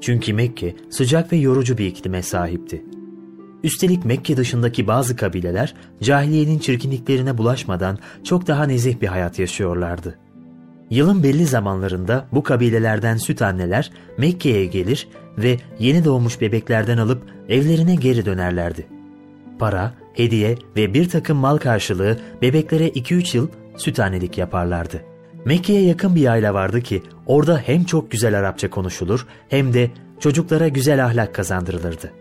Çünkü 0.00 0.34
Mekke 0.34 0.76
sıcak 0.90 1.32
ve 1.32 1.36
yorucu 1.36 1.78
bir 1.78 1.86
iklime 1.86 2.22
sahipti. 2.22 2.84
Üstelik 3.62 4.04
Mekke 4.04 4.36
dışındaki 4.36 4.86
bazı 4.86 5.16
kabileler 5.16 5.74
cahiliyenin 6.02 6.58
çirkinliklerine 6.58 7.38
bulaşmadan 7.38 7.98
çok 8.24 8.46
daha 8.46 8.66
nezih 8.66 9.00
bir 9.00 9.06
hayat 9.06 9.38
yaşıyorlardı. 9.38 10.18
Yılın 10.90 11.22
belli 11.22 11.46
zamanlarında 11.46 12.26
bu 12.32 12.42
kabilelerden 12.42 13.16
süt 13.16 13.42
anneler 13.42 13.90
Mekke'ye 14.18 14.66
gelir 14.66 15.08
ve 15.38 15.56
yeni 15.78 16.04
doğmuş 16.04 16.40
bebeklerden 16.40 16.98
alıp 16.98 17.22
evlerine 17.48 17.94
geri 17.94 18.26
dönerlerdi. 18.26 18.95
Para, 19.58 19.94
hediye 20.14 20.54
ve 20.76 20.94
bir 20.94 21.08
takım 21.08 21.36
mal 21.36 21.58
karşılığı 21.58 22.18
bebeklere 22.42 22.88
2-3 22.88 23.36
yıl 23.36 23.48
süt 23.76 24.00
annelik 24.00 24.38
yaparlardı. 24.38 25.02
Mekke'ye 25.44 25.82
yakın 25.82 26.14
bir 26.14 26.26
aile 26.26 26.54
vardı 26.54 26.80
ki 26.80 27.02
orada 27.26 27.58
hem 27.58 27.84
çok 27.84 28.10
güzel 28.10 28.38
Arapça 28.38 28.70
konuşulur 28.70 29.26
hem 29.48 29.74
de 29.74 29.90
çocuklara 30.20 30.68
güzel 30.68 31.04
ahlak 31.04 31.34
kazandırılırdı. 31.34 32.12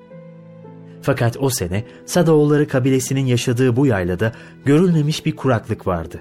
Fakat 1.02 1.38
o 1.40 1.50
sene 1.50 1.84
Sadaoğulları 2.06 2.68
kabilesinin 2.68 3.26
yaşadığı 3.26 3.76
bu 3.76 3.86
yaylada 3.86 4.32
görülmemiş 4.66 5.26
bir 5.26 5.36
kuraklık 5.36 5.88
vardı. 5.88 6.20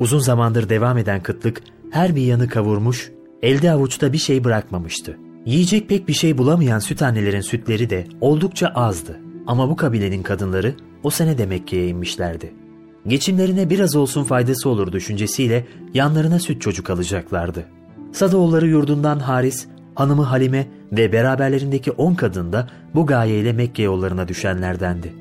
Uzun 0.00 0.18
zamandır 0.18 0.68
devam 0.68 0.98
eden 0.98 1.22
kıtlık 1.22 1.62
her 1.90 2.16
bir 2.16 2.22
yanı 2.22 2.48
kavurmuş, 2.48 3.10
elde 3.42 3.70
avuçta 3.70 4.12
bir 4.12 4.18
şey 4.18 4.44
bırakmamıştı. 4.44 5.16
Yiyecek 5.46 5.88
pek 5.88 6.08
bir 6.08 6.12
şey 6.12 6.38
bulamayan 6.38 6.78
süt 6.78 7.02
annelerin 7.02 7.40
sütleri 7.40 7.90
de 7.90 8.06
oldukça 8.20 8.68
azdı. 8.68 9.20
Ama 9.48 9.70
bu 9.70 9.76
kabilenin 9.76 10.22
kadınları 10.22 10.74
o 11.02 11.10
sene 11.10 11.38
de 11.38 11.46
Mekke'ye 11.46 11.88
inmişlerdi. 11.88 12.52
Geçimlerine 13.06 13.70
biraz 13.70 13.96
olsun 13.96 14.24
faydası 14.24 14.68
olur 14.68 14.92
düşüncesiyle 14.92 15.66
yanlarına 15.94 16.38
süt 16.38 16.62
çocuk 16.62 16.90
alacaklardı. 16.90 17.64
Sadoğulları 18.12 18.66
yurdundan 18.66 19.18
Haris, 19.18 19.66
hanımı 19.94 20.22
Halime 20.22 20.66
ve 20.92 21.12
beraberlerindeki 21.12 21.90
on 21.90 22.14
kadın 22.14 22.52
da 22.52 22.68
bu 22.94 23.06
gayeyle 23.06 23.52
Mekke 23.52 23.82
yollarına 23.82 24.28
düşenlerdendi. 24.28 25.12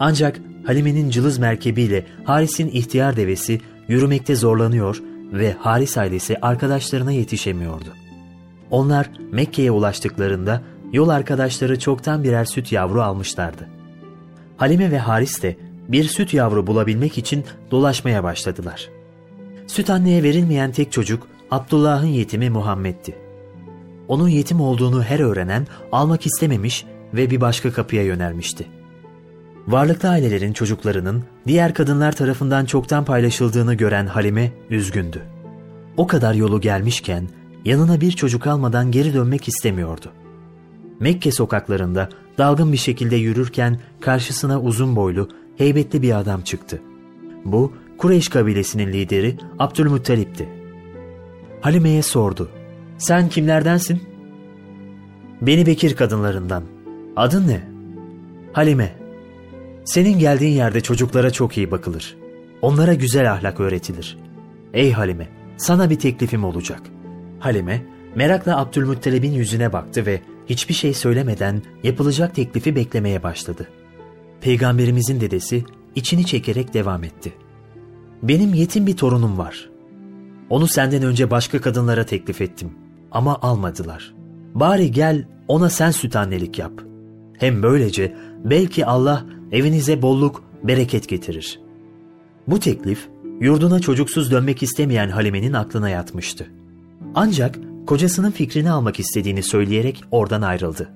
Ancak 0.00 0.40
Halime'nin 0.66 1.10
cılız 1.10 1.38
merkebiyle 1.38 2.06
Haris'in 2.24 2.68
ihtiyar 2.68 3.16
devesi 3.16 3.60
yürümekte 3.88 4.36
zorlanıyor 4.36 5.02
ve 5.32 5.52
Haris 5.58 5.98
ailesi 5.98 6.36
arkadaşlarına 6.42 7.12
yetişemiyordu. 7.12 7.88
Onlar 8.70 9.10
Mekke'ye 9.32 9.70
ulaştıklarında 9.70 10.62
yol 10.92 11.08
arkadaşları 11.08 11.78
çoktan 11.78 12.24
birer 12.24 12.44
süt 12.44 12.72
yavru 12.72 13.02
almışlardı. 13.02 13.68
Halime 14.56 14.90
ve 14.90 14.98
Haris 14.98 15.42
de 15.42 15.56
bir 15.88 16.04
süt 16.04 16.34
yavru 16.34 16.66
bulabilmek 16.66 17.18
için 17.18 17.44
dolaşmaya 17.70 18.24
başladılar. 18.24 18.88
Süt 19.66 19.90
anneye 19.90 20.22
verilmeyen 20.22 20.72
tek 20.72 20.92
çocuk 20.92 21.26
Abdullah'ın 21.50 22.06
yetimi 22.06 22.50
Muhammed'ti. 22.50 23.14
Onun 24.08 24.28
yetim 24.28 24.60
olduğunu 24.60 25.02
her 25.02 25.20
öğrenen 25.20 25.66
almak 25.92 26.26
istememiş 26.26 26.84
ve 27.14 27.30
bir 27.30 27.40
başka 27.40 27.72
kapıya 27.72 28.02
yönelmişti. 28.02 28.66
Varlıklı 29.66 30.08
ailelerin 30.08 30.52
çocuklarının 30.52 31.24
diğer 31.46 31.74
kadınlar 31.74 32.12
tarafından 32.12 32.64
çoktan 32.64 33.04
paylaşıldığını 33.04 33.74
gören 33.74 34.06
Halime 34.06 34.52
üzgündü. 34.70 35.22
O 35.96 36.06
kadar 36.06 36.34
yolu 36.34 36.60
gelmişken 36.60 37.28
yanına 37.64 38.00
bir 38.00 38.12
çocuk 38.12 38.46
almadan 38.46 38.90
geri 38.90 39.14
dönmek 39.14 39.48
istemiyordu. 39.48 40.12
Mekke 41.00 41.32
sokaklarında 41.32 42.08
dalgın 42.38 42.72
bir 42.72 42.76
şekilde 42.76 43.16
yürürken 43.16 43.80
karşısına 44.00 44.60
uzun 44.60 44.96
boylu, 44.96 45.28
heybetli 45.56 46.02
bir 46.02 46.18
adam 46.18 46.40
çıktı. 46.42 46.82
Bu 47.44 47.72
Kureyş 47.98 48.28
kabilesinin 48.28 48.92
lideri 48.92 49.36
Abdülmuttalip'ti. 49.58 50.48
Halime'ye 51.60 52.02
sordu. 52.02 52.48
Sen 52.98 53.28
kimlerdensin? 53.28 54.02
Beni 55.40 55.66
Bekir 55.66 55.96
kadınlarından. 55.96 56.62
Adın 57.16 57.48
ne? 57.48 57.60
Halime. 58.52 58.94
Senin 59.84 60.18
geldiğin 60.18 60.56
yerde 60.56 60.80
çocuklara 60.80 61.30
çok 61.30 61.56
iyi 61.58 61.70
bakılır. 61.70 62.16
Onlara 62.62 62.94
güzel 62.94 63.32
ahlak 63.32 63.60
öğretilir. 63.60 64.18
Ey 64.74 64.92
Halime, 64.92 65.28
sana 65.56 65.90
bir 65.90 65.98
teklifim 65.98 66.44
olacak. 66.44 66.82
Halime, 67.38 67.82
merakla 68.14 68.58
Abdülmuttalib'in 68.60 69.32
yüzüne 69.32 69.72
baktı 69.72 70.06
ve 70.06 70.20
hiçbir 70.48 70.74
şey 70.74 70.94
söylemeden 70.94 71.62
yapılacak 71.82 72.34
teklifi 72.34 72.76
beklemeye 72.76 73.22
başladı. 73.22 73.68
Peygamberimizin 74.40 75.20
dedesi 75.20 75.64
içini 75.94 76.26
çekerek 76.26 76.74
devam 76.74 77.04
etti. 77.04 77.32
Benim 78.22 78.54
yetim 78.54 78.86
bir 78.86 78.96
torunum 78.96 79.38
var. 79.38 79.70
Onu 80.50 80.66
senden 80.66 81.02
önce 81.02 81.30
başka 81.30 81.60
kadınlara 81.60 82.06
teklif 82.06 82.40
ettim 82.40 82.70
ama 83.12 83.38
almadılar. 83.42 84.14
Bari 84.54 84.92
gel 84.92 85.28
ona 85.48 85.70
sen 85.70 85.90
süt 85.90 86.16
annelik 86.16 86.58
yap. 86.58 86.72
Hem 87.38 87.62
böylece 87.62 88.16
belki 88.44 88.86
Allah 88.86 89.26
evinize 89.52 90.02
bolluk, 90.02 90.44
bereket 90.62 91.08
getirir. 91.08 91.60
Bu 92.46 92.60
teklif 92.60 93.08
yurduna 93.40 93.80
çocuksuz 93.80 94.30
dönmek 94.30 94.62
istemeyen 94.62 95.08
Halime'nin 95.08 95.52
aklına 95.52 95.88
yatmıştı. 95.88 96.46
Ancak 97.14 97.58
kocasının 97.88 98.30
fikrini 98.30 98.70
almak 98.70 99.00
istediğini 99.00 99.42
söyleyerek 99.42 100.04
oradan 100.10 100.42
ayrıldı. 100.42 100.90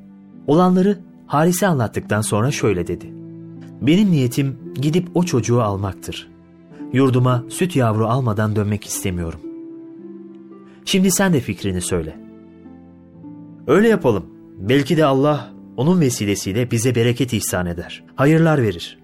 Olanları 0.47 0.99
Haris'e 1.27 1.67
anlattıktan 1.67 2.21
sonra 2.21 2.51
şöyle 2.51 2.87
dedi. 2.87 3.13
Benim 3.81 4.11
niyetim 4.11 4.59
gidip 4.75 5.09
o 5.15 5.25
çocuğu 5.25 5.63
almaktır. 5.63 6.29
Yurduma 6.93 7.45
süt 7.49 7.77
yavru 7.77 8.07
almadan 8.07 8.57
dönmek 8.57 8.85
istemiyorum. 8.85 9.41
Şimdi 10.85 11.11
sen 11.11 11.33
de 11.33 11.41
fikrini 11.41 11.81
söyle. 11.81 12.17
Öyle 13.67 13.89
yapalım. 13.89 14.27
Belki 14.59 14.97
de 14.97 15.05
Allah 15.05 15.51
onun 15.77 16.01
vesilesiyle 16.01 16.71
bize 16.71 16.95
bereket 16.95 17.33
ihsan 17.33 17.67
eder. 17.67 18.05
Hayırlar 18.15 18.63
verir. 18.63 18.99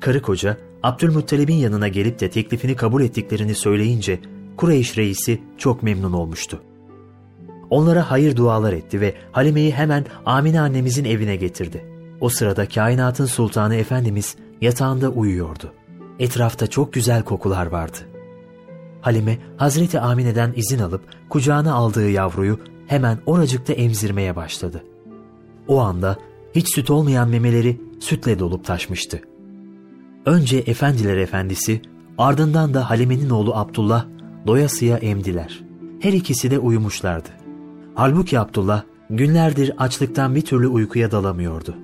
Karı 0.00 0.22
koca 0.22 0.56
Abdülmuttalib'in 0.82 1.54
yanına 1.54 1.88
gelip 1.88 2.20
de 2.20 2.30
teklifini 2.30 2.76
kabul 2.76 3.02
ettiklerini 3.02 3.54
söyleyince 3.54 4.20
Kureyş 4.56 4.98
reisi 4.98 5.40
çok 5.58 5.82
memnun 5.82 6.12
olmuştu. 6.12 6.62
Onlara 7.70 8.10
hayır 8.10 8.36
dualar 8.36 8.72
etti 8.72 9.00
ve 9.00 9.14
Halime'yi 9.32 9.72
hemen 9.72 10.04
Amine 10.26 10.60
annemizin 10.60 11.04
evine 11.04 11.36
getirdi. 11.36 11.84
O 12.20 12.28
sırada 12.28 12.68
kainatın 12.68 13.26
sultanı 13.26 13.74
Efendimiz 13.74 14.36
yatağında 14.60 15.08
uyuyordu. 15.08 15.72
Etrafta 16.18 16.66
çok 16.66 16.92
güzel 16.92 17.22
kokular 17.22 17.66
vardı. 17.66 17.96
Halime 19.00 19.38
Hazreti 19.56 20.00
Amine'den 20.00 20.52
izin 20.56 20.78
alıp 20.78 21.02
kucağına 21.28 21.74
aldığı 21.74 22.10
yavruyu 22.10 22.60
hemen 22.86 23.18
oracıkta 23.26 23.72
emzirmeye 23.72 24.36
başladı. 24.36 24.84
O 25.68 25.80
anda 25.80 26.16
hiç 26.54 26.74
süt 26.74 26.90
olmayan 26.90 27.28
memeleri 27.28 27.80
sütle 28.00 28.38
dolup 28.38 28.64
taşmıştı. 28.64 29.20
Önce 30.26 30.56
efendiler 30.58 31.16
efendisi, 31.16 31.82
ardından 32.18 32.74
da 32.74 32.90
Halime'nin 32.90 33.30
oğlu 33.30 33.54
Abdullah 33.54 34.06
doyasıya 34.46 34.96
emdiler. 34.96 35.60
Her 36.00 36.12
ikisi 36.12 36.50
de 36.50 36.58
uyumuşlardı. 36.58 37.28
Halbuki 37.94 38.38
Abdullah 38.38 38.82
günlerdir 39.10 39.72
açlıktan 39.78 40.34
bir 40.34 40.40
türlü 40.40 40.66
uykuya 40.66 41.10
dalamıyordu. 41.10 41.76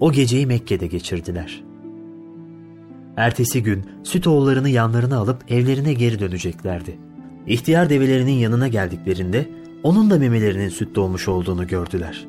O 0.00 0.12
geceyi 0.12 0.46
Mekke'de 0.46 0.86
geçirdiler. 0.86 1.64
Ertesi 3.16 3.62
gün 3.62 3.84
süt 4.02 4.26
oğullarını 4.26 4.68
yanlarına 4.68 5.16
alıp 5.16 5.52
evlerine 5.52 5.94
geri 5.94 6.20
döneceklerdi. 6.20 6.98
İhtiyar 7.46 7.90
develerinin 7.90 8.32
yanına 8.32 8.68
geldiklerinde 8.68 9.48
onun 9.82 10.10
da 10.10 10.18
memelerinin 10.18 10.68
süt 10.68 10.94
dolmuş 10.94 11.28
olduğunu 11.28 11.66
gördüler. 11.66 12.26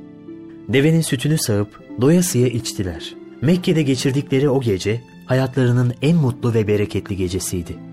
Devenin 0.68 1.02
sütünü 1.02 1.38
sağıp 1.38 1.84
doyasıya 2.02 2.48
içtiler. 2.48 3.16
Mekke'de 3.42 3.82
geçirdikleri 3.82 4.50
o 4.50 4.62
gece 4.62 5.02
hayatlarının 5.26 5.94
en 6.02 6.18
mutlu 6.18 6.54
ve 6.54 6.68
bereketli 6.68 7.16
gecesiydi. 7.16 7.93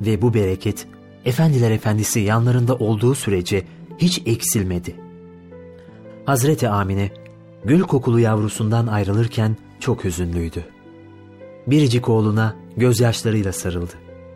Ve 0.00 0.22
bu 0.22 0.34
bereket 0.34 0.86
Efendiler 1.24 1.70
Efendisi 1.70 2.20
yanlarında 2.20 2.74
olduğu 2.74 3.14
sürece 3.14 3.64
hiç 3.98 4.22
eksilmedi. 4.26 4.96
Hazreti 6.24 6.68
Amine 6.68 7.10
gül 7.64 7.80
kokulu 7.80 8.20
yavrusundan 8.20 8.86
ayrılırken 8.86 9.56
çok 9.80 10.04
hüzünlüydü. 10.04 10.64
Biricik 11.66 12.08
oğluna 12.08 12.56
gözyaşlarıyla 12.76 13.52
sarıldı 13.52 13.92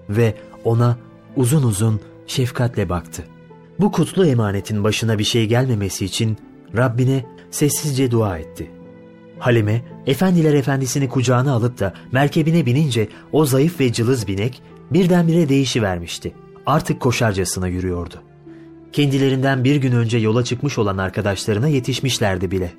ve 0.08 0.34
ona 0.64 0.98
uzun 1.36 1.62
uzun 1.62 2.00
şefkatle 2.26 2.88
baktı. 2.88 3.24
Bu 3.80 3.92
kutlu 3.92 4.26
emanetin 4.26 4.84
başına 4.84 5.18
bir 5.18 5.24
şey 5.24 5.46
gelmemesi 5.46 6.04
için 6.04 6.38
Rabbine 6.76 7.24
sessizce 7.50 8.10
dua 8.10 8.38
etti. 8.38 8.70
Halime, 9.38 9.82
efendiler 10.06 10.54
efendisini 10.54 11.08
kucağına 11.08 11.52
alıp 11.52 11.78
da 11.78 11.94
merkebine 12.12 12.66
binince 12.66 13.08
o 13.32 13.44
zayıf 13.44 13.80
ve 13.80 13.92
cılız 13.92 14.28
binek 14.28 14.62
birdenbire 14.90 15.48
değişivermişti. 15.48 16.34
Artık 16.66 17.00
koşarcasına 17.00 17.68
yürüyordu. 17.68 18.14
Kendilerinden 18.92 19.64
bir 19.64 19.76
gün 19.76 19.92
önce 19.92 20.18
yola 20.18 20.44
çıkmış 20.44 20.78
olan 20.78 20.98
arkadaşlarına 20.98 21.68
yetişmişlerdi 21.68 22.50
bile. 22.50 22.72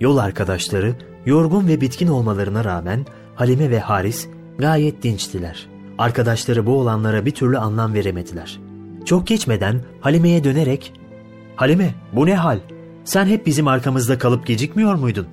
Yol 0.00 0.16
arkadaşları 0.16 0.94
yorgun 1.26 1.68
ve 1.68 1.80
bitkin 1.80 2.08
olmalarına 2.08 2.64
rağmen 2.64 3.06
Halime 3.34 3.70
ve 3.70 3.80
Haris 3.80 4.28
gayet 4.58 5.02
dinçtiler. 5.02 5.66
Arkadaşları 5.98 6.66
bu 6.66 6.80
olanlara 6.80 7.26
bir 7.26 7.30
türlü 7.30 7.58
anlam 7.58 7.94
veremediler. 7.94 8.60
Çok 9.04 9.26
geçmeden 9.26 9.80
Halime'ye 10.00 10.44
dönerek 10.44 10.92
''Halime 11.56 11.94
bu 12.12 12.26
ne 12.26 12.34
hal? 12.34 12.58
Sen 13.04 13.26
hep 13.26 13.46
bizim 13.46 13.68
arkamızda 13.68 14.18
kalıp 14.18 14.46
gecikmiyor 14.46 14.94
muydun? 14.94 15.26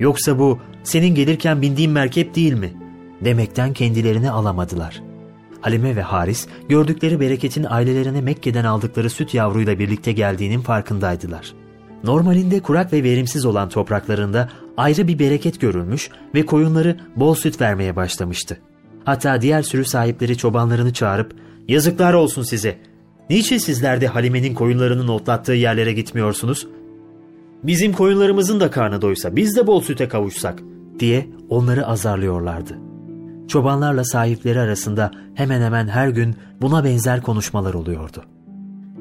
Yoksa 0.00 0.38
bu 0.38 0.58
senin 0.82 1.14
gelirken 1.14 1.62
bindiğin 1.62 1.90
merkep 1.90 2.34
değil 2.34 2.54
mi?'' 2.54 2.72
demekten 3.24 3.72
kendilerini 3.72 4.30
alamadılar. 4.30 5.02
Halime 5.64 5.96
ve 5.96 6.02
Haris 6.02 6.46
gördükleri 6.68 7.20
bereketin 7.20 7.66
ailelerine 7.68 8.20
Mekke'den 8.20 8.64
aldıkları 8.64 9.10
süt 9.10 9.34
yavruyla 9.34 9.78
birlikte 9.78 10.12
geldiğinin 10.12 10.60
farkındaydılar. 10.60 11.52
Normalinde 12.02 12.60
kurak 12.60 12.92
ve 12.92 13.02
verimsiz 13.02 13.44
olan 13.44 13.68
topraklarında 13.68 14.48
ayrı 14.76 15.08
bir 15.08 15.18
bereket 15.18 15.60
görülmüş 15.60 16.10
ve 16.34 16.46
koyunları 16.46 16.96
bol 17.16 17.34
süt 17.34 17.60
vermeye 17.60 17.96
başlamıştı. 17.96 18.58
Hatta 19.04 19.40
diğer 19.40 19.62
sürü 19.62 19.84
sahipleri 19.84 20.36
çobanlarını 20.36 20.92
çağırıp 20.92 21.34
''Yazıklar 21.68 22.14
olsun 22.14 22.42
size! 22.42 22.78
Niçin 23.30 23.58
sizler 23.58 24.00
de 24.00 24.06
Halime'nin 24.06 24.54
koyunlarının 24.54 25.08
otlattığı 25.08 25.52
yerlere 25.52 25.92
gitmiyorsunuz? 25.92 26.66
Bizim 27.62 27.92
koyunlarımızın 27.92 28.60
da 28.60 28.70
karnı 28.70 29.02
doysa 29.02 29.36
biz 29.36 29.56
de 29.56 29.66
bol 29.66 29.80
süte 29.80 30.08
kavuşsak.'' 30.08 30.62
diye 31.00 31.28
onları 31.48 31.86
azarlıyorlardı. 31.86 32.93
Çobanlarla 33.48 34.04
sahipleri 34.04 34.60
arasında 34.60 35.10
hemen 35.34 35.60
hemen 35.60 35.88
her 35.88 36.08
gün 36.08 36.36
buna 36.60 36.84
benzer 36.84 37.22
konuşmalar 37.22 37.74
oluyordu. 37.74 38.24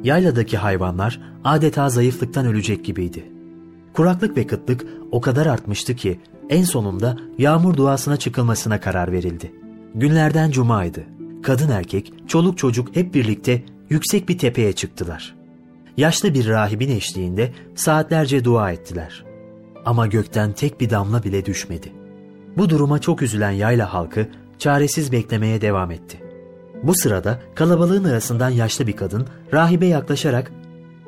Yayladaki 0.03 0.57
hayvanlar 0.57 1.21
adeta 1.43 1.89
zayıflıktan 1.89 2.45
ölecek 2.45 2.85
gibiydi. 2.85 3.31
Kuraklık 3.93 4.37
ve 4.37 4.47
kıtlık 4.47 4.85
o 5.11 5.21
kadar 5.21 5.45
artmıştı 5.45 5.95
ki 5.95 6.19
en 6.49 6.63
sonunda 6.63 7.17
yağmur 7.37 7.77
duasına 7.77 8.17
çıkılmasına 8.17 8.79
karar 8.79 9.11
verildi. 9.11 9.51
Günlerden 9.95 10.51
cumaydı. 10.51 11.03
Kadın 11.43 11.69
erkek, 11.69 12.13
çoluk 12.27 12.57
çocuk 12.57 12.95
hep 12.95 13.13
birlikte 13.13 13.63
yüksek 13.89 14.29
bir 14.29 14.37
tepeye 14.37 14.73
çıktılar. 14.73 15.35
Yaşlı 15.97 16.33
bir 16.33 16.47
rahibin 16.47 16.89
eşliğinde 16.89 17.53
saatlerce 17.75 18.43
dua 18.43 18.71
ettiler. 18.71 19.23
Ama 19.85 20.07
gökten 20.07 20.51
tek 20.51 20.81
bir 20.81 20.89
damla 20.89 21.23
bile 21.23 21.45
düşmedi. 21.45 22.02
Bu 22.57 22.69
duruma 22.69 22.99
çok 22.99 23.21
üzülen 23.21 23.51
yayla 23.51 23.93
halkı 23.93 24.27
çaresiz 24.59 25.11
beklemeye 25.11 25.61
devam 25.61 25.91
etti. 25.91 26.19
Bu 26.83 26.95
sırada 26.95 27.39
kalabalığın 27.55 28.03
arasından 28.03 28.49
yaşlı 28.49 28.87
bir 28.87 28.95
kadın 28.95 29.27
rahibe 29.53 29.85
yaklaşarak 29.85 30.51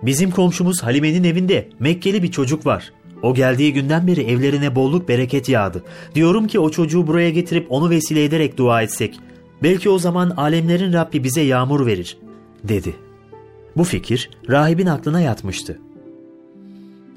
''Bizim 0.04 0.32
komşumuz 0.32 0.84
Halime'nin 0.84 1.24
evinde 1.24 1.70
Mekkeli 1.80 2.24
bir 2.24 2.32
çocuk 2.32 2.66
var. 2.66 2.94
O 3.22 3.34
geldiği 3.34 3.74
günden 3.74 4.08
beri 4.08 4.22
evlerine 4.22 4.76
bolluk 4.76 5.10
bereket 5.10 5.50
yağdı. 5.50 5.84
Diyorum 6.16 6.48
ki 6.48 6.60
o 6.60 6.70
çocuğu 6.70 7.08
buraya 7.08 7.30
getirip 7.30 7.68
onu 7.70 7.90
vesile 7.90 8.24
ederek 8.24 8.58
dua 8.58 8.82
etsek. 8.82 9.20
Belki 9.64 9.90
o 9.90 10.00
zaman 10.00 10.30
alemlerin 10.30 10.94
Rabbi 10.94 11.24
bize 11.24 11.42
yağmur 11.42 11.86
verir.'' 11.86 12.18
dedi. 12.64 12.96
Bu 13.78 13.84
fikir 13.84 14.30
rahibin 14.50 14.86
aklına 14.86 15.22
yatmıştı. 15.22 15.80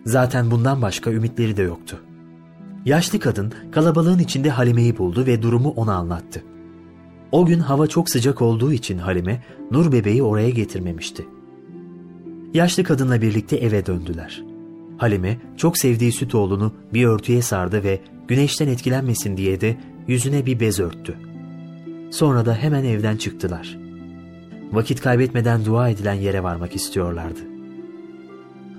Zaten 0.06 0.50
bundan 0.50 0.82
başka 0.82 1.10
ümitleri 1.10 1.56
de 1.56 1.62
yoktu. 1.62 2.00
Yaşlı 2.84 3.20
kadın 3.20 3.52
kalabalığın 3.72 4.18
içinde 4.18 4.50
Halime'yi 4.50 4.98
buldu 4.98 5.26
ve 5.26 5.42
durumu 5.42 5.68
ona 5.68 5.94
anlattı. 5.94 6.42
O 7.32 7.46
gün 7.46 7.60
hava 7.60 7.86
çok 7.86 8.10
sıcak 8.10 8.42
olduğu 8.42 8.72
için 8.72 8.98
Halime, 8.98 9.42
Nur 9.70 9.92
bebeği 9.92 10.22
oraya 10.22 10.50
getirmemişti. 10.50 11.26
Yaşlı 12.54 12.84
kadınla 12.84 13.22
birlikte 13.22 13.56
eve 13.56 13.86
döndüler. 13.86 14.42
Halime 14.98 15.38
çok 15.56 15.78
sevdiği 15.78 16.12
süt 16.12 16.34
oğlunu 16.34 16.72
bir 16.94 17.04
örtüye 17.04 17.42
sardı 17.42 17.84
ve 17.84 18.00
güneşten 18.28 18.68
etkilenmesin 18.68 19.36
diye 19.36 19.60
de 19.60 19.76
yüzüne 20.08 20.46
bir 20.46 20.60
bez 20.60 20.80
örttü. 20.80 21.14
Sonra 22.10 22.46
da 22.46 22.54
hemen 22.54 22.84
evden 22.84 23.16
çıktılar. 23.16 23.78
Vakit 24.72 25.00
kaybetmeden 25.00 25.64
dua 25.64 25.88
edilen 25.88 26.14
yere 26.14 26.42
varmak 26.42 26.76
istiyorlardı. 26.76 27.40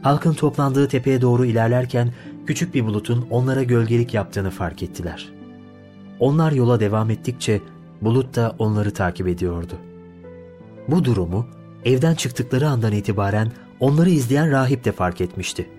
Halkın 0.01 0.33
toplandığı 0.33 0.87
tepeye 0.87 1.21
doğru 1.21 1.45
ilerlerken 1.45 2.13
küçük 2.49 2.73
bir 2.73 2.85
bulutun 2.85 3.27
onlara 3.29 3.63
gölgelik 3.63 4.13
yaptığını 4.13 4.51
fark 4.51 4.83
ettiler. 4.83 5.29
Onlar 6.19 6.51
yola 6.51 6.79
devam 6.79 7.09
ettikçe 7.09 7.61
bulut 8.01 8.35
da 8.35 8.55
onları 8.59 8.93
takip 8.93 9.27
ediyordu. 9.27 9.73
Bu 10.87 11.05
durumu 11.05 11.47
evden 11.85 12.15
çıktıkları 12.15 12.69
andan 12.69 12.91
itibaren 12.91 13.51
onları 13.79 14.09
izleyen 14.09 14.51
rahip 14.51 14.85
de 14.85 14.91
fark 14.91 15.21
etmişti. 15.21 15.69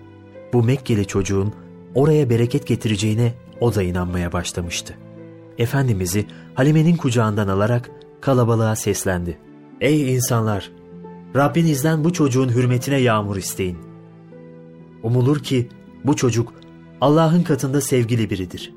Bu 0.53 0.63
Mekkeli 0.63 1.05
çocuğun 1.05 1.53
oraya 1.95 2.29
bereket 2.29 2.67
getireceğine 2.67 3.33
o 3.59 3.75
da 3.75 3.83
inanmaya 3.83 4.31
başlamıştı. 4.31 4.93
Efendimiz'i 5.57 6.25
Halime'nin 6.53 6.97
kucağından 6.97 7.47
alarak 7.47 7.91
kalabalığa 8.21 8.75
seslendi. 8.75 9.37
Ey 9.81 10.15
insanlar! 10.15 10.71
Rabbinizden 11.35 12.03
bu 12.03 12.13
çocuğun 12.13 12.49
hürmetine 12.49 12.97
yağmur 12.97 13.37
isteyin. 13.37 13.77
Umulur 15.03 15.39
ki 15.39 15.69
bu 16.03 16.15
çocuk 16.15 16.60
Allah'ın 17.01 17.43
katında 17.43 17.81
sevgili 17.81 18.29
biridir. 18.29 18.73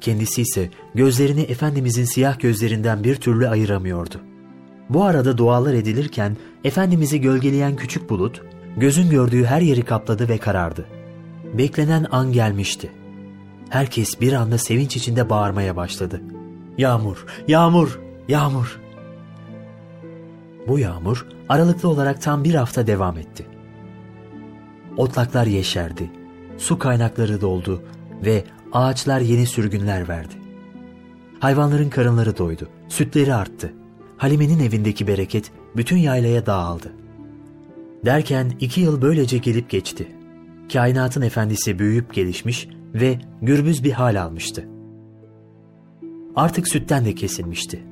Kendisi 0.00 0.42
ise 0.42 0.70
gözlerini 0.94 1.40
Efendimizin 1.40 2.04
siyah 2.04 2.40
gözlerinden 2.40 3.04
bir 3.04 3.16
türlü 3.16 3.48
ayıramıyordu. 3.48 4.20
Bu 4.88 5.04
arada 5.04 5.38
dualar 5.38 5.74
edilirken 5.74 6.36
Efendimiz'i 6.64 7.20
gölgeleyen 7.20 7.76
küçük 7.76 8.10
bulut, 8.10 8.42
gözün 8.76 9.10
gördüğü 9.10 9.44
her 9.44 9.60
yeri 9.60 9.82
kapladı 9.82 10.28
ve 10.28 10.38
karardı. 10.38 10.86
Beklenen 11.54 12.06
an 12.10 12.32
gelmişti. 12.32 12.90
Herkes 13.68 14.20
bir 14.20 14.32
anda 14.32 14.58
sevinç 14.58 14.96
içinde 14.96 15.30
bağırmaya 15.30 15.76
başladı. 15.76 16.20
Yağmur, 16.78 17.26
yağmur, 17.48 18.00
yağmur. 18.28 18.80
Bu 20.68 20.78
yağmur 20.78 21.26
aralıklı 21.48 21.88
olarak 21.88 22.22
tam 22.22 22.44
bir 22.44 22.54
hafta 22.54 22.86
devam 22.86 23.18
etti. 23.18 23.46
Otlaklar 24.96 25.46
yeşerdi, 25.46 26.10
su 26.62 26.78
kaynakları 26.78 27.40
doldu 27.40 27.82
ve 28.24 28.44
ağaçlar 28.72 29.20
yeni 29.20 29.46
sürgünler 29.46 30.08
verdi. 30.08 30.34
Hayvanların 31.40 31.90
karınları 31.90 32.38
doydu, 32.38 32.68
sütleri 32.88 33.34
arttı. 33.34 33.72
Halime'nin 34.16 34.58
evindeki 34.60 35.06
bereket 35.06 35.52
bütün 35.76 35.96
yaylaya 35.96 36.46
dağıldı. 36.46 36.92
Derken 38.04 38.52
iki 38.60 38.80
yıl 38.80 39.02
böylece 39.02 39.38
gelip 39.38 39.70
geçti. 39.70 40.08
Kainatın 40.72 41.22
efendisi 41.22 41.78
büyüyüp 41.78 42.14
gelişmiş 42.14 42.68
ve 42.94 43.18
gürbüz 43.42 43.84
bir 43.84 43.92
hal 43.92 44.22
almıştı. 44.22 44.68
Artık 46.36 46.68
sütten 46.68 47.04
de 47.04 47.14
kesilmişti. 47.14 47.82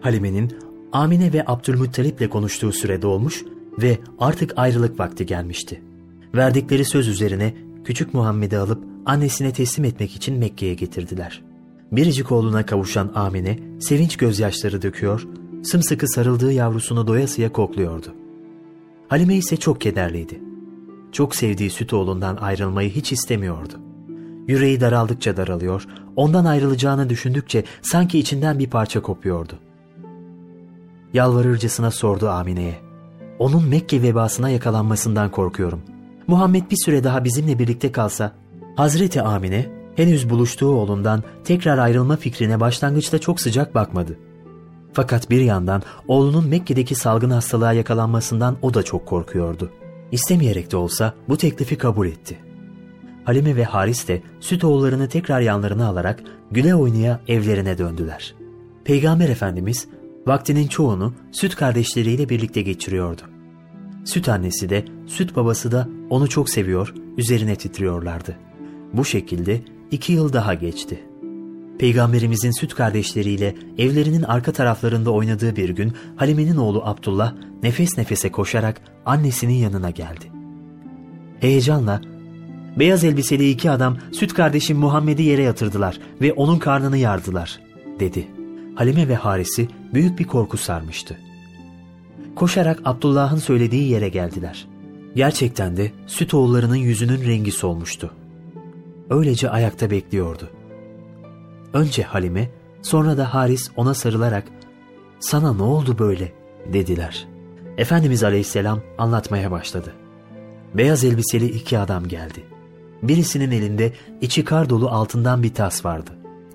Halime'nin 0.00 0.58
Amine 0.92 1.32
ve 1.32 1.44
Abdülmuttalip'le 1.46 2.30
konuştuğu 2.30 2.72
süre 2.72 3.02
dolmuş 3.02 3.44
ve 3.82 3.98
artık 4.18 4.52
ayrılık 4.56 5.00
vakti 5.00 5.26
gelmişti. 5.26 5.82
Verdikleri 6.34 6.84
söz 6.84 7.08
üzerine 7.08 7.54
küçük 7.84 8.14
Muhammed'i 8.14 8.58
alıp 8.58 8.84
annesine 9.06 9.52
teslim 9.52 9.84
etmek 9.84 10.16
için 10.16 10.38
Mekke'ye 10.38 10.74
getirdiler. 10.74 11.42
Biricik 11.92 12.32
oğluna 12.32 12.66
kavuşan 12.66 13.12
Amine 13.14 13.58
sevinç 13.80 14.16
gözyaşları 14.16 14.82
döküyor, 14.82 15.26
sımsıkı 15.62 16.08
sarıldığı 16.08 16.52
yavrusunu 16.52 17.06
doyasıya 17.06 17.52
kokluyordu. 17.52 18.14
Halime 19.08 19.34
ise 19.34 19.56
çok 19.56 19.80
kederliydi. 19.80 20.40
Çok 21.12 21.34
sevdiği 21.34 21.70
süt 21.70 21.92
oğlundan 21.92 22.36
ayrılmayı 22.36 22.90
hiç 22.90 23.12
istemiyordu. 23.12 23.74
Yüreği 24.48 24.80
daraldıkça 24.80 25.36
daralıyor, 25.36 25.86
ondan 26.16 26.44
ayrılacağını 26.44 27.10
düşündükçe 27.10 27.64
sanki 27.82 28.18
içinden 28.18 28.58
bir 28.58 28.70
parça 28.70 29.02
kopuyordu. 29.02 29.52
Yalvarırcasına 31.12 31.90
sordu 31.90 32.28
Amine'ye. 32.28 32.74
Onun 33.38 33.68
Mekke 33.68 34.02
vebasına 34.02 34.50
yakalanmasından 34.50 35.30
korkuyorum. 35.30 35.82
Muhammed 36.26 36.70
bir 36.70 36.76
süre 36.84 37.04
daha 37.04 37.24
bizimle 37.24 37.58
birlikte 37.58 37.92
kalsa, 37.92 38.32
Hazreti 38.76 39.22
Amine 39.22 39.66
henüz 39.96 40.30
buluştuğu 40.30 40.70
oğlundan 40.70 41.22
tekrar 41.44 41.78
ayrılma 41.78 42.16
fikrine 42.16 42.60
başlangıçta 42.60 43.18
çok 43.18 43.40
sıcak 43.40 43.74
bakmadı. 43.74 44.18
Fakat 44.92 45.30
bir 45.30 45.40
yandan 45.40 45.82
oğlunun 46.08 46.48
Mekke'deki 46.48 46.94
salgın 46.94 47.30
hastalığa 47.30 47.72
yakalanmasından 47.72 48.56
o 48.62 48.74
da 48.74 48.82
çok 48.82 49.06
korkuyordu. 49.06 49.70
İstemeyerek 50.12 50.72
de 50.72 50.76
olsa 50.76 51.14
bu 51.28 51.36
teklifi 51.36 51.78
kabul 51.78 52.06
etti. 52.06 52.38
Halime 53.24 53.56
ve 53.56 53.64
Haris 53.64 54.08
de 54.08 54.22
süt 54.40 54.64
oğullarını 54.64 55.08
tekrar 55.08 55.40
yanlarına 55.40 55.86
alarak 55.86 56.22
güle 56.50 56.74
oynaya 56.74 57.20
evlerine 57.28 57.78
döndüler. 57.78 58.34
Peygamber 58.84 59.28
Efendimiz 59.28 59.88
vaktinin 60.26 60.66
çoğunu 60.66 61.14
süt 61.32 61.54
kardeşleriyle 61.54 62.28
birlikte 62.28 62.62
geçiriyordu. 62.62 63.22
Süt 64.04 64.28
annesi 64.28 64.70
de 64.70 64.84
süt 65.06 65.36
babası 65.36 65.72
da 65.72 65.88
onu 66.10 66.28
çok 66.28 66.50
seviyor, 66.50 66.94
üzerine 67.16 67.56
titriyorlardı. 67.56 68.36
Bu 68.92 69.04
şekilde 69.04 69.60
iki 69.90 70.12
yıl 70.12 70.32
daha 70.32 70.54
geçti. 70.54 71.02
Peygamberimizin 71.78 72.50
süt 72.50 72.74
kardeşleriyle 72.74 73.54
evlerinin 73.78 74.22
arka 74.22 74.52
taraflarında 74.52 75.10
oynadığı 75.10 75.56
bir 75.56 75.68
gün 75.68 75.92
Halime'nin 76.16 76.56
oğlu 76.56 76.82
Abdullah 76.84 77.34
nefes 77.62 77.98
nefese 77.98 78.32
koşarak 78.32 78.80
annesinin 79.06 79.54
yanına 79.54 79.90
geldi. 79.90 80.24
Heyecanla, 81.40 82.00
beyaz 82.78 83.04
elbiseli 83.04 83.50
iki 83.50 83.70
adam 83.70 83.96
süt 84.12 84.34
kardeşim 84.34 84.78
Muhammed'i 84.78 85.22
yere 85.22 85.42
yatırdılar 85.42 86.00
ve 86.20 86.32
onun 86.32 86.58
karnını 86.58 86.96
yardılar, 86.96 87.60
dedi. 88.00 88.28
Halime 88.74 89.08
ve 89.08 89.14
Haris'i 89.14 89.68
büyük 89.94 90.18
bir 90.18 90.24
korku 90.24 90.56
sarmıştı. 90.56 91.18
Koşarak 92.36 92.80
Abdullah'ın 92.84 93.36
söylediği 93.36 93.88
yere 93.90 94.08
geldiler. 94.08 94.68
Gerçekten 95.16 95.76
de 95.76 95.92
süt 96.06 96.34
oğullarının 96.34 96.76
yüzünün 96.76 97.24
rengi 97.24 97.52
solmuştu. 97.52 98.10
Öylece 99.10 99.50
ayakta 99.50 99.90
bekliyordu. 99.90 100.50
Önce 101.72 102.02
Halime, 102.02 102.50
sonra 102.82 103.16
da 103.16 103.34
Haris 103.34 103.70
ona 103.76 103.94
sarılarak 103.94 104.44
''Sana 105.20 105.52
ne 105.52 105.62
oldu 105.62 105.98
böyle?'' 105.98 106.32
dediler. 106.72 107.26
Efendimiz 107.78 108.24
Aleyhisselam 108.24 108.80
anlatmaya 108.98 109.50
başladı. 109.50 109.92
Beyaz 110.74 111.04
elbiseli 111.04 111.46
iki 111.46 111.78
adam 111.78 112.08
geldi. 112.08 112.44
Birisinin 113.02 113.50
elinde 113.50 113.92
içi 114.20 114.44
kar 114.44 114.70
dolu 114.70 114.88
altından 114.88 115.42
bir 115.42 115.54
tas 115.54 115.84
vardı. 115.84 116.10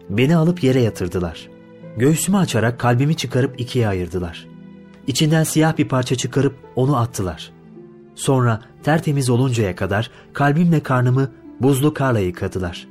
Beni 0.09 0.35
alıp 0.35 0.63
yere 0.63 0.81
yatırdılar. 0.81 1.49
Göğsümü 1.97 2.37
açarak 2.37 2.79
kalbimi 2.79 3.15
çıkarıp 3.15 3.59
ikiye 3.59 3.87
ayırdılar. 3.87 4.47
İçinden 5.07 5.43
siyah 5.43 5.77
bir 5.77 5.87
parça 5.87 6.15
çıkarıp 6.15 6.55
onu 6.75 6.97
attılar. 6.97 7.51
Sonra 8.15 8.61
tertemiz 8.83 9.29
oluncaya 9.29 9.75
kadar 9.75 10.11
kalbimle 10.33 10.79
karnımı 10.79 11.31
buzlu 11.61 11.93
karla 11.93 12.19
yıkadılar. 12.19 12.87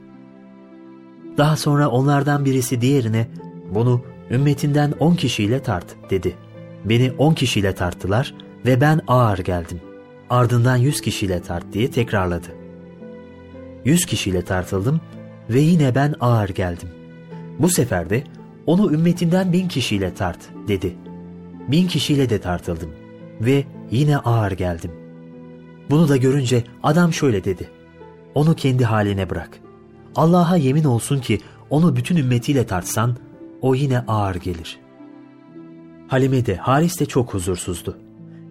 Daha 1.38 1.57
sonra 1.57 1.88
onlardan 1.88 2.44
birisi 2.44 2.81
diğerine 2.81 3.29
bunu 3.74 4.02
ümmetinden 4.31 4.94
on 5.00 5.14
kişiyle 5.14 5.62
tart 5.62 5.96
dedi. 6.11 6.37
Beni 6.85 7.12
on 7.18 7.35
kişiyle 7.35 7.74
tarttılar 7.74 8.35
ve 8.66 8.81
ben 8.81 9.00
ağır 9.09 9.38
geldim. 9.38 9.81
Ardından 10.31 10.76
yüz 10.76 11.00
kişiyle 11.00 11.42
tart 11.42 11.72
diye 11.72 11.90
tekrarladı. 11.90 12.48
Yüz 13.85 14.07
kişiyle 14.07 14.42
tartıldım 14.42 15.00
ve 15.50 15.61
yine 15.61 15.94
ben 15.94 16.14
ağır 16.20 16.48
geldim. 16.48 16.88
Bu 17.59 17.68
sefer 17.68 18.11
de 18.11 18.24
onu 18.66 18.92
ümmetinden 18.92 19.52
bin 19.52 19.68
kişiyle 19.68 20.14
tart 20.14 20.38
dedi. 20.68 20.96
Bin 21.68 21.87
kişiyle 21.87 22.31
de 22.31 22.40
tartıldım 22.40 22.90
ve 23.40 23.64
yine 23.90 24.18
ağır 24.18 24.52
geldim. 24.52 24.90
Bunu 25.90 26.09
da 26.09 26.16
görünce 26.16 26.64
adam 26.83 27.12
şöyle 27.12 27.44
dedi. 27.44 27.70
Onu 28.35 28.55
kendi 28.55 28.85
haline 28.85 29.31
bırak. 29.31 29.59
Allah'a 30.14 30.57
yemin 30.57 30.85
olsun 30.85 31.20
ki 31.20 31.40
onu 31.70 31.96
bütün 31.96 32.16
ümmetiyle 32.16 32.66
tartsan 32.66 33.16
o 33.61 33.74
yine 33.74 33.98
ağır 33.98 34.35
gelir. 34.35 34.79
Halime 36.09 36.46
de 36.46 36.57
Haris 36.57 37.00
de 37.00 37.07
çok 37.07 37.35
huzursuzdu. 37.35 37.98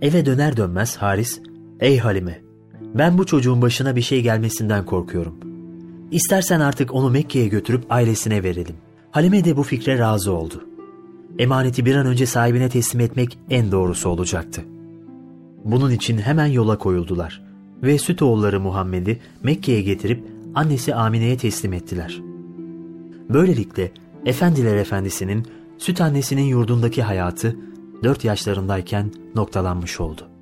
Eve 0.01 0.25
döner 0.25 0.57
dönmez 0.57 0.97
Haris, 0.97 1.41
''Ey 1.79 1.97
Halime, 1.97 2.41
ben 2.81 3.17
bu 3.17 3.25
çocuğun 3.25 3.61
başına 3.61 3.95
bir 3.95 4.01
şey 4.01 4.21
gelmesinden 4.21 4.85
korkuyorum. 4.85 5.39
İstersen 6.11 6.59
artık 6.59 6.93
onu 6.93 7.09
Mekke'ye 7.09 7.47
götürüp 7.47 7.85
ailesine 7.89 8.43
verelim.'' 8.43 8.95
Halime 9.15 9.43
de 9.43 9.57
bu 9.57 9.63
fikre 9.63 9.99
razı 9.99 10.33
oldu. 10.33 10.63
Emaneti 11.39 11.85
bir 11.85 11.95
an 11.95 12.05
önce 12.05 12.25
sahibine 12.25 12.69
teslim 12.69 13.01
etmek 13.01 13.37
en 13.49 13.71
doğrusu 13.71 14.09
olacaktı. 14.09 14.61
Bunun 15.65 15.91
için 15.91 16.17
hemen 16.17 16.45
yola 16.45 16.77
koyuldular 16.77 17.41
ve 17.83 17.97
süt 17.97 18.21
oğulları 18.21 18.59
Muhammed'i 18.59 19.19
Mekke'ye 19.43 19.81
getirip 19.81 20.23
annesi 20.55 20.95
Amine'ye 20.95 21.37
teslim 21.37 21.73
ettiler. 21.73 22.21
Böylelikle 23.29 23.91
Efendiler 24.25 24.75
Efendisi'nin 24.75 25.47
süt 25.77 26.01
annesinin 26.01 26.43
yurdundaki 26.43 27.03
hayatı 27.03 27.55
4 28.03 28.25
yaşlarındayken 28.25 29.11
noktalanmış 29.35 29.99
oldu. 29.99 30.34